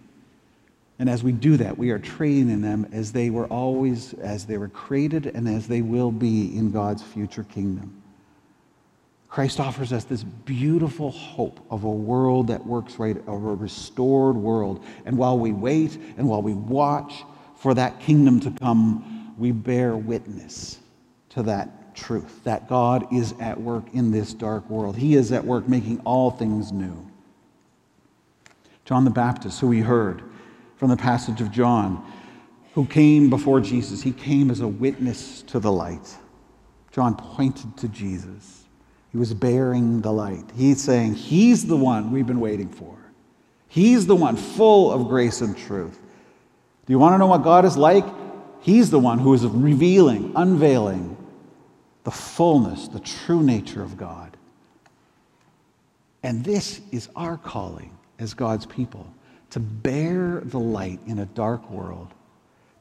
And 1.01 1.09
as 1.09 1.25
we 1.25 1.33
do 1.33 1.57
that, 1.57 1.79
we 1.79 1.93
are 1.93 1.99
training 1.99 2.61
them 2.61 2.87
as 2.93 3.11
they 3.11 3.31
were 3.31 3.47
always, 3.47 4.13
as 4.21 4.45
they 4.45 4.59
were 4.59 4.69
created, 4.69 5.29
and 5.29 5.49
as 5.49 5.67
they 5.67 5.81
will 5.81 6.13
be 6.13 6.55
in 6.55 6.71
God's 6.71 7.03
future 7.03 7.43
kingdom. 7.43 8.03
Christ 9.31 9.61
offers 9.61 9.95
us 9.95 10.05
this 10.05 10.23
beautiful 10.23 11.11
hope 11.11 11.59
of 11.71 11.85
a 11.85 11.91
world 11.91 12.49
that 12.49 12.67
works 12.67 12.99
right, 12.99 13.17
of 13.17 13.29
a 13.29 13.55
restored 13.55 14.37
world. 14.37 14.85
And 15.07 15.17
while 15.17 15.39
we 15.39 15.53
wait 15.53 15.99
and 16.19 16.29
while 16.29 16.43
we 16.43 16.53
watch 16.53 17.25
for 17.57 17.73
that 17.73 17.99
kingdom 18.01 18.39
to 18.41 18.51
come, 18.51 19.35
we 19.39 19.53
bear 19.53 19.97
witness 19.97 20.81
to 21.31 21.43
that 21.45 21.97
truth 21.97 22.45
that 22.45 22.69
God 22.69 23.11
is 23.11 23.33
at 23.41 23.59
work 23.59 23.85
in 23.95 24.11
this 24.11 24.35
dark 24.35 24.69
world. 24.69 24.99
He 24.99 25.15
is 25.15 25.33
at 25.33 25.47
work 25.47 25.67
making 25.67 26.01
all 26.01 26.31
things 26.31 26.73
new. 26.73 27.11
John 28.85 29.05
the 29.05 29.11
Baptist, 29.11 29.61
who 29.61 29.69
we 29.69 29.81
heard 29.81 30.25
from 30.81 30.89
the 30.89 30.97
passage 30.97 31.43
of 31.43 31.53
John, 31.53 32.03
who 32.73 32.87
came 32.87 33.29
before 33.29 33.61
Jesus, 33.61 34.01
he 34.01 34.13
came 34.13 34.51
as 34.51 34.61
a 34.61 34.67
witness 34.67 35.43
to 35.43 35.61
the 35.61 35.71
light. 35.71 36.17
John 36.91 37.15
pointed 37.17 37.77
to 37.77 37.89
Jesus. 37.89 38.65
He 39.13 39.19
was 39.19 39.35
bearing 39.35 40.01
the 40.01 40.11
light. 40.11 40.45
He's 40.57 40.83
saying, 40.83 41.17
He's 41.17 41.67
the 41.67 41.77
one 41.77 42.11
we've 42.11 42.27
been 42.27 42.41
waiting 42.41 42.71
for. 42.71 42.97
He's 43.69 44.07
the 44.07 44.17
one 44.17 44.37
full 44.37 44.91
of 44.91 45.07
grace 45.07 45.43
and 45.43 45.55
truth. 45.55 46.01
Do 46.87 46.95
you 46.95 46.99
want 46.99 47.13
to 47.13 47.19
know 47.19 47.27
what 47.27 47.43
God 47.43 47.67
is 47.67 47.77
like? 47.77 48.07
He's 48.63 48.89
the 48.89 48.99
one 48.99 49.19
who 49.19 49.35
is 49.35 49.45
revealing, 49.45 50.33
unveiling 50.35 51.15
the 52.05 52.11
fullness, 52.11 52.89
the 52.89 53.01
true 53.01 53.43
nature 53.43 53.83
of 53.83 53.99
God. 53.99 54.35
And 56.23 56.43
this 56.43 56.81
is 56.91 57.11
our 57.15 57.37
calling 57.37 57.99
as 58.19 58.33
God's 58.33 58.65
people 58.65 59.13
to 59.51 59.61
bear 59.61 60.41
the 60.41 60.59
light 60.59 61.01
in 61.07 61.19
a 61.19 61.27
dark 61.27 61.69
world, 61.71 62.09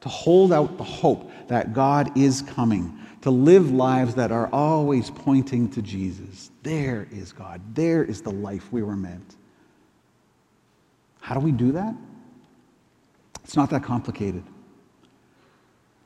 to 0.00 0.08
hold 0.08 0.52
out 0.52 0.78
the 0.78 0.84
hope 0.84 1.30
that 1.48 1.72
God 1.72 2.16
is 2.16 2.42
coming 2.42 2.98
to 3.22 3.30
live 3.30 3.70
lives 3.70 4.14
that 4.14 4.32
are 4.32 4.48
always 4.52 5.10
pointing 5.10 5.68
to 5.70 5.82
Jesus. 5.82 6.50
There 6.62 7.06
is 7.10 7.32
God. 7.32 7.60
There 7.74 8.02
is 8.02 8.22
the 8.22 8.30
life 8.30 8.72
we 8.72 8.82
were 8.82 8.96
meant. 8.96 9.36
How 11.20 11.34
do 11.34 11.40
we 11.40 11.52
do 11.52 11.72
that? 11.72 11.94
It's 13.44 13.56
not 13.56 13.70
that 13.70 13.82
complicated. 13.82 14.42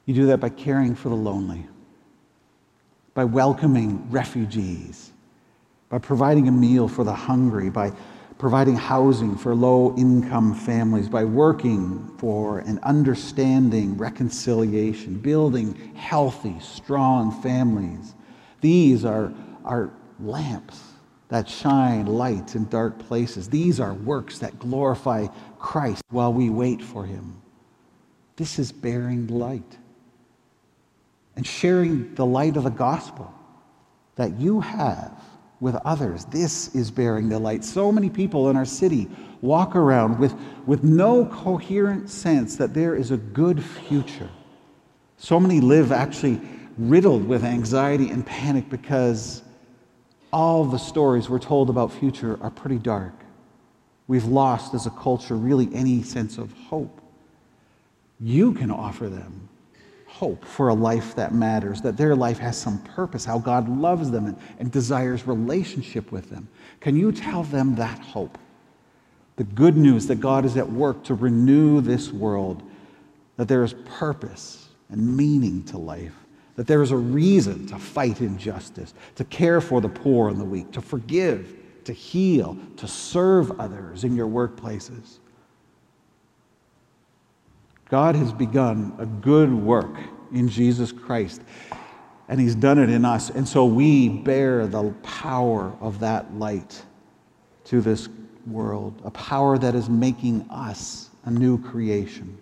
You 0.06 0.14
do 0.14 0.26
that 0.26 0.38
by 0.38 0.48
caring 0.48 0.94
for 0.94 1.08
the 1.08 1.14
lonely, 1.14 1.66
by 3.14 3.24
welcoming 3.24 4.10
refugees, 4.10 5.12
by 5.88 5.98
providing 5.98 6.48
a 6.48 6.52
meal 6.52 6.88
for 6.88 7.04
the 7.04 7.14
hungry, 7.14 7.70
by 7.70 7.92
providing 8.38 8.76
housing 8.76 9.36
for 9.36 9.54
low 9.54 9.94
income 9.96 10.54
families 10.54 11.08
by 11.08 11.24
working 11.24 12.06
for 12.18 12.58
and 12.60 12.78
understanding 12.80 13.96
reconciliation, 13.96 15.18
building 15.18 15.74
healthy, 15.94 16.58
strong 16.60 17.30
families. 17.42 18.14
These 18.60 19.04
are, 19.04 19.32
are 19.64 19.90
lamps 20.18 20.80
that 21.28 21.48
shine 21.48 22.06
light 22.06 22.54
in 22.54 22.68
dark 22.68 22.98
places. 22.98 23.48
These 23.48 23.80
are 23.80 23.94
works 23.94 24.38
that 24.40 24.58
glorify 24.58 25.26
Christ 25.58 26.02
while 26.10 26.32
we 26.32 26.50
wait 26.50 26.82
for 26.82 27.04
him. 27.04 27.40
This 28.36 28.58
is 28.58 28.72
bearing 28.72 29.28
light 29.28 29.78
and 31.36 31.46
sharing 31.46 32.14
the 32.14 32.26
light 32.26 32.56
of 32.56 32.64
the 32.64 32.70
gospel 32.70 33.32
that 34.16 34.38
you 34.38 34.60
have 34.60 35.12
with 35.60 35.76
others. 35.84 36.24
This 36.26 36.74
is 36.74 36.90
bearing 36.90 37.28
the 37.28 37.38
light. 37.38 37.64
So 37.64 37.90
many 37.90 38.10
people 38.10 38.50
in 38.50 38.56
our 38.56 38.64
city 38.64 39.08
walk 39.40 39.76
around 39.76 40.18
with, 40.18 40.34
with 40.66 40.82
no 40.82 41.26
coherent 41.26 42.10
sense 42.10 42.56
that 42.56 42.74
there 42.74 42.94
is 42.94 43.10
a 43.10 43.16
good 43.16 43.62
future. 43.62 44.30
So 45.16 45.38
many 45.38 45.60
live 45.60 45.92
actually 45.92 46.40
riddled 46.76 47.26
with 47.26 47.44
anxiety 47.44 48.10
and 48.10 48.26
panic 48.26 48.68
because 48.68 49.42
all 50.32 50.64
the 50.64 50.78
stories 50.78 51.30
we're 51.30 51.38
told 51.38 51.70
about 51.70 51.92
future 51.92 52.38
are 52.42 52.50
pretty 52.50 52.78
dark. 52.78 53.14
We've 54.06 54.24
lost 54.24 54.74
as 54.74 54.86
a 54.86 54.90
culture 54.90 55.36
really 55.36 55.68
any 55.72 56.02
sense 56.02 56.36
of 56.36 56.52
hope. 56.52 57.00
You 58.20 58.52
can 58.52 58.70
offer 58.70 59.08
them 59.08 59.48
hope 60.14 60.44
for 60.44 60.68
a 60.68 60.74
life 60.74 61.16
that 61.16 61.34
matters, 61.34 61.80
that 61.80 61.96
their 61.96 62.14
life 62.14 62.38
has 62.38 62.56
some 62.56 62.78
purpose, 62.84 63.24
how 63.24 63.36
God 63.36 63.68
loves 63.68 64.12
them 64.12 64.26
and, 64.26 64.38
and 64.60 64.70
desires 64.70 65.26
relationship 65.26 66.12
with 66.12 66.30
them. 66.30 66.48
Can 66.78 66.94
you 66.94 67.10
tell 67.10 67.42
them 67.42 67.74
that 67.74 67.98
hope? 67.98 68.38
The 69.34 69.42
good 69.42 69.76
news 69.76 70.06
that 70.06 70.20
God 70.20 70.44
is 70.44 70.56
at 70.56 70.70
work 70.70 71.02
to 71.04 71.14
renew 71.14 71.80
this 71.80 72.12
world, 72.12 72.62
that 73.38 73.48
there 73.48 73.64
is 73.64 73.74
purpose 73.86 74.68
and 74.88 75.16
meaning 75.16 75.64
to 75.64 75.78
life, 75.78 76.14
that 76.54 76.68
there 76.68 76.82
is 76.84 76.92
a 76.92 76.96
reason 76.96 77.66
to 77.66 77.76
fight 77.76 78.20
injustice, 78.20 78.94
to 79.16 79.24
care 79.24 79.60
for 79.60 79.80
the 79.80 79.88
poor 79.88 80.28
and 80.28 80.40
the 80.40 80.44
weak, 80.44 80.70
to 80.70 80.80
forgive, 80.80 81.56
to 81.82 81.92
heal, 81.92 82.56
to 82.76 82.86
serve 82.86 83.58
others 83.58 84.04
in 84.04 84.14
your 84.14 84.28
workplaces. 84.28 85.18
God 87.94 88.16
has 88.16 88.32
begun 88.32 88.92
a 88.98 89.06
good 89.06 89.54
work 89.54 89.96
in 90.32 90.48
Jesus 90.48 90.90
Christ, 90.90 91.42
and 92.28 92.40
He's 92.40 92.56
done 92.56 92.76
it 92.80 92.90
in 92.90 93.04
us. 93.04 93.30
And 93.30 93.46
so 93.46 93.66
we 93.66 94.08
bear 94.08 94.66
the 94.66 94.92
power 95.04 95.72
of 95.80 96.00
that 96.00 96.34
light 96.34 96.82
to 97.66 97.80
this 97.80 98.08
world, 98.48 99.00
a 99.04 99.12
power 99.12 99.58
that 99.58 99.76
is 99.76 99.88
making 99.88 100.44
us 100.50 101.10
a 101.24 101.30
new 101.30 101.56
creation, 101.56 102.36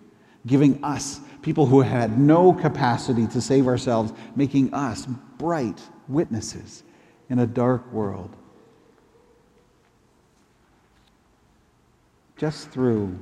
giving 0.47 0.83
us, 0.83 1.19
people 1.43 1.67
who 1.67 1.81
had 1.81 2.17
no 2.17 2.51
capacity 2.51 3.27
to 3.27 3.39
save 3.39 3.67
ourselves, 3.67 4.11
making 4.35 4.73
us 4.73 5.05
bright 5.37 5.79
witnesses 6.07 6.81
in 7.29 7.37
a 7.37 7.45
dark 7.45 7.93
world. 7.93 8.35
Just 12.37 12.71
through 12.71 13.19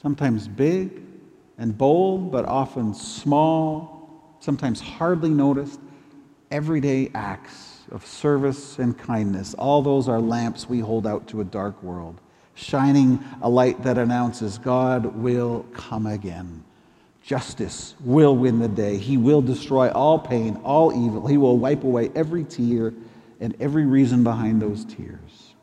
sometimes 0.00 0.48
big 0.48 1.11
and 1.58 1.76
bold, 1.76 2.32
but 2.32 2.44
often 2.44 2.94
small, 2.94 4.36
sometimes 4.40 4.80
hardly 4.80 5.30
noticed, 5.30 5.80
everyday 6.50 7.10
acts 7.14 7.80
of 7.90 8.06
service 8.06 8.78
and 8.78 8.96
kindness. 8.98 9.54
All 9.54 9.82
those 9.82 10.08
are 10.08 10.20
lamps 10.20 10.68
we 10.68 10.80
hold 10.80 11.06
out 11.06 11.26
to 11.28 11.40
a 11.40 11.44
dark 11.44 11.82
world, 11.82 12.20
shining 12.54 13.22
a 13.40 13.48
light 13.48 13.82
that 13.82 13.98
announces 13.98 14.58
God 14.58 15.06
will 15.16 15.66
come 15.72 16.06
again. 16.06 16.64
Justice 17.22 17.94
will 18.00 18.36
win 18.36 18.58
the 18.58 18.68
day. 18.68 18.96
He 18.96 19.16
will 19.16 19.42
destroy 19.42 19.90
all 19.90 20.18
pain, 20.18 20.56
all 20.64 20.92
evil. 20.92 21.26
He 21.26 21.36
will 21.36 21.56
wipe 21.56 21.84
away 21.84 22.10
every 22.14 22.44
tear 22.44 22.92
and 23.40 23.54
every 23.60 23.86
reason 23.86 24.24
behind 24.24 24.60
those 24.60 24.84
tears. 24.84 25.54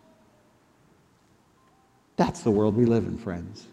That's 2.15 2.41
the 2.41 2.52
world 2.52 2.75
we 2.75 2.86
live 2.86 3.06
in, 3.06 3.17
friends. 3.17 3.65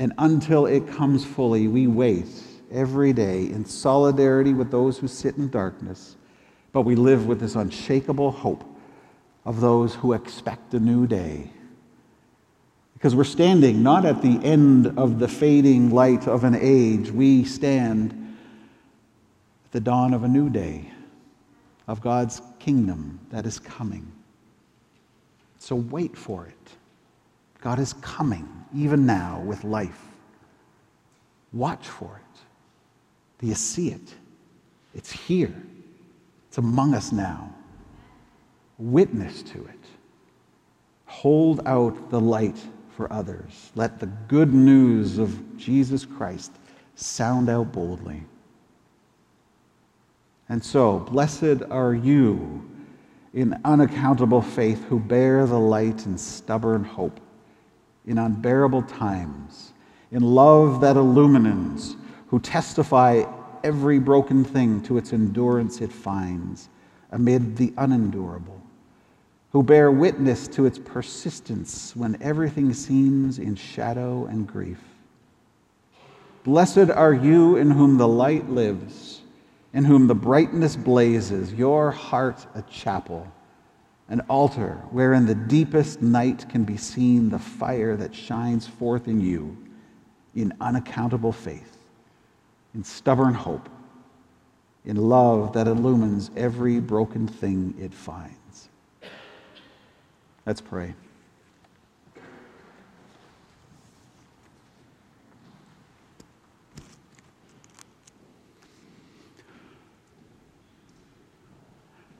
And 0.00 0.14
until 0.16 0.64
it 0.64 0.88
comes 0.88 1.26
fully, 1.26 1.68
we 1.68 1.86
wait 1.86 2.24
every 2.72 3.12
day 3.12 3.42
in 3.42 3.66
solidarity 3.66 4.54
with 4.54 4.70
those 4.70 4.96
who 4.96 5.06
sit 5.06 5.36
in 5.36 5.50
darkness. 5.50 6.16
But 6.72 6.82
we 6.82 6.94
live 6.94 7.26
with 7.26 7.38
this 7.38 7.54
unshakable 7.54 8.30
hope 8.30 8.64
of 9.44 9.60
those 9.60 9.94
who 9.94 10.14
expect 10.14 10.72
a 10.72 10.80
new 10.80 11.06
day. 11.06 11.50
Because 12.94 13.14
we're 13.14 13.24
standing 13.24 13.82
not 13.82 14.06
at 14.06 14.22
the 14.22 14.42
end 14.42 14.86
of 14.98 15.18
the 15.18 15.28
fading 15.28 15.90
light 15.90 16.26
of 16.26 16.44
an 16.44 16.54
age, 16.58 17.10
we 17.10 17.44
stand 17.44 18.12
at 19.66 19.72
the 19.72 19.80
dawn 19.80 20.14
of 20.14 20.24
a 20.24 20.28
new 20.28 20.48
day, 20.48 20.90
of 21.86 22.00
God's 22.00 22.40
kingdom 22.58 23.20
that 23.28 23.44
is 23.44 23.58
coming. 23.58 24.10
So 25.58 25.76
wait 25.76 26.16
for 26.16 26.46
it. 26.46 26.79
God 27.60 27.78
is 27.78 27.92
coming, 27.94 28.48
even 28.74 29.04
now, 29.04 29.42
with 29.44 29.64
life. 29.64 30.00
Watch 31.52 31.86
for 31.86 32.16
it. 32.16 32.40
Do 33.38 33.46
you 33.46 33.54
see 33.54 33.88
it? 33.88 34.14
It's 34.94 35.12
here, 35.12 35.54
it's 36.48 36.58
among 36.58 36.94
us 36.94 37.12
now. 37.12 37.52
Witness 38.78 39.42
to 39.42 39.58
it. 39.66 39.84
Hold 41.06 41.60
out 41.66 42.10
the 42.10 42.20
light 42.20 42.56
for 42.96 43.12
others. 43.12 43.70
Let 43.74 43.98
the 43.98 44.06
good 44.06 44.54
news 44.54 45.18
of 45.18 45.58
Jesus 45.58 46.04
Christ 46.04 46.52
sound 46.94 47.48
out 47.48 47.72
boldly. 47.72 48.22
And 50.48 50.64
so, 50.64 51.00
blessed 51.00 51.62
are 51.70 51.94
you 51.94 52.68
in 53.32 53.60
unaccountable 53.64 54.42
faith 54.42 54.84
who 54.84 54.98
bear 54.98 55.46
the 55.46 55.58
light 55.58 56.06
and 56.06 56.18
stubborn 56.18 56.82
hope 56.82 57.20
in 58.06 58.18
unbearable 58.18 58.82
times, 58.82 59.72
in 60.10 60.22
love 60.22 60.80
that 60.80 60.96
illumines, 60.96 61.96
who 62.28 62.40
testify 62.40 63.24
every 63.64 63.98
broken 63.98 64.44
thing 64.44 64.82
to 64.82 64.96
its 64.96 65.12
endurance 65.12 65.80
it 65.80 65.92
finds 65.92 66.68
amid 67.12 67.56
the 67.56 67.72
unendurable, 67.76 68.60
who 69.52 69.62
bear 69.62 69.90
witness 69.90 70.46
to 70.48 70.64
its 70.64 70.78
persistence 70.78 71.94
when 71.96 72.16
everything 72.22 72.72
seems 72.72 73.38
in 73.38 73.54
shadow 73.54 74.26
and 74.26 74.46
grief. 74.46 74.80
Blessed 76.44 76.90
are 76.90 77.12
you 77.12 77.56
in 77.56 77.70
whom 77.70 77.98
the 77.98 78.08
light 78.08 78.48
lives, 78.48 79.20
in 79.72 79.84
whom 79.84 80.06
the 80.06 80.14
brightness 80.14 80.76
blazes, 80.76 81.52
your 81.52 81.90
heart 81.90 82.46
a 82.54 82.62
chapel, 82.62 83.26
an 84.10 84.20
altar 84.28 84.82
where 84.90 85.14
in 85.14 85.24
the 85.24 85.34
deepest 85.34 86.02
night 86.02 86.48
can 86.48 86.64
be 86.64 86.76
seen 86.76 87.30
the 87.30 87.38
fire 87.38 87.96
that 87.96 88.14
shines 88.14 88.66
forth 88.66 89.06
in 89.06 89.20
you 89.20 89.56
in 90.34 90.52
unaccountable 90.60 91.32
faith, 91.32 91.78
in 92.74 92.82
stubborn 92.82 93.34
hope, 93.34 93.68
in 94.84 94.96
love 94.96 95.52
that 95.52 95.68
illumines 95.68 96.30
every 96.36 96.80
broken 96.80 97.26
thing 97.26 97.74
it 97.78 97.94
finds. 97.94 98.68
Let's 100.44 100.60
pray. 100.60 100.94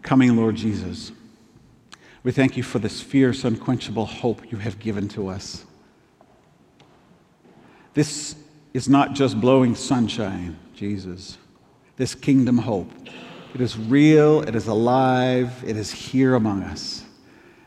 Coming, 0.03 0.37
Lord 0.37 0.57
Jesus, 0.57 1.13
we 2.23 2.33
thank 2.33 2.57
you 2.57 2.63
for 2.63 2.79
this 2.79 3.01
fierce, 3.01 3.45
unquenchable 3.45 4.07
hope 4.07 4.51
you 4.53 4.59
have 4.59 4.79
given 4.79 5.09
to 5.09 5.29
us. 5.29 5.65
This 7.95 8.37
is 8.75 8.89
not 8.89 9.15
just 9.15 9.41
blowing 9.41 9.75
sunshine, 9.75 10.59
Jesus. 10.75 11.39
This 11.97 12.15
kingdom 12.15 12.59
hope. 12.59 12.91
It 13.55 13.61
is 13.61 13.77
real, 13.77 14.43
it 14.43 14.55
is 14.55 14.69
alive, 14.69 15.65
it 15.67 15.77
is 15.77 15.91
here 15.91 16.35
among 16.35 16.63
us. 16.63 17.05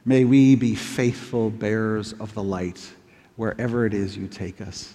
May 0.06 0.24
we 0.24 0.56
be 0.56 0.76
faithful 0.76 1.50
bearers 1.50 2.14
of 2.14 2.34
the 2.34 2.44
light 2.44 2.94
wherever 3.36 3.86
it 3.86 3.94
is 3.94 4.16
you 4.16 4.28
take 4.28 4.62
us. 4.62 4.94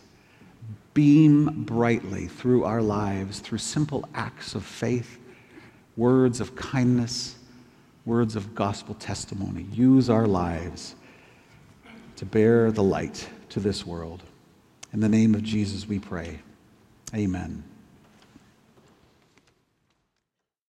Beam 0.95 1.65
brightly 1.65 2.27
through 2.27 2.65
our 2.65 2.83
lives 2.83 3.41
through 3.41 3.59
simple 3.59 4.09
acts 4.15 4.55
of 4.55 4.65
faith, 4.65 5.19
words 5.97 6.41
of 6.41 6.57
kindness, 6.57 7.37
words 8.05 8.37
of 8.37 8.55
gospel 8.55 8.95
testimony. 8.95 9.67
Use 9.73 10.09
our 10.09 10.27
lives 10.27 10.95
to 12.17 12.25
bear 12.25 12.73
the 12.73 12.83
light 12.83 13.29
to 13.51 13.61
this 13.61 13.87
world. 13.87 14.23
In 14.93 15.01
the 15.01 15.09
name 15.09 15.35
of 15.35 15.43
Jesus, 15.43 15.87
we 15.87 15.99
pray. 15.99 16.41
Amen. 17.15 17.65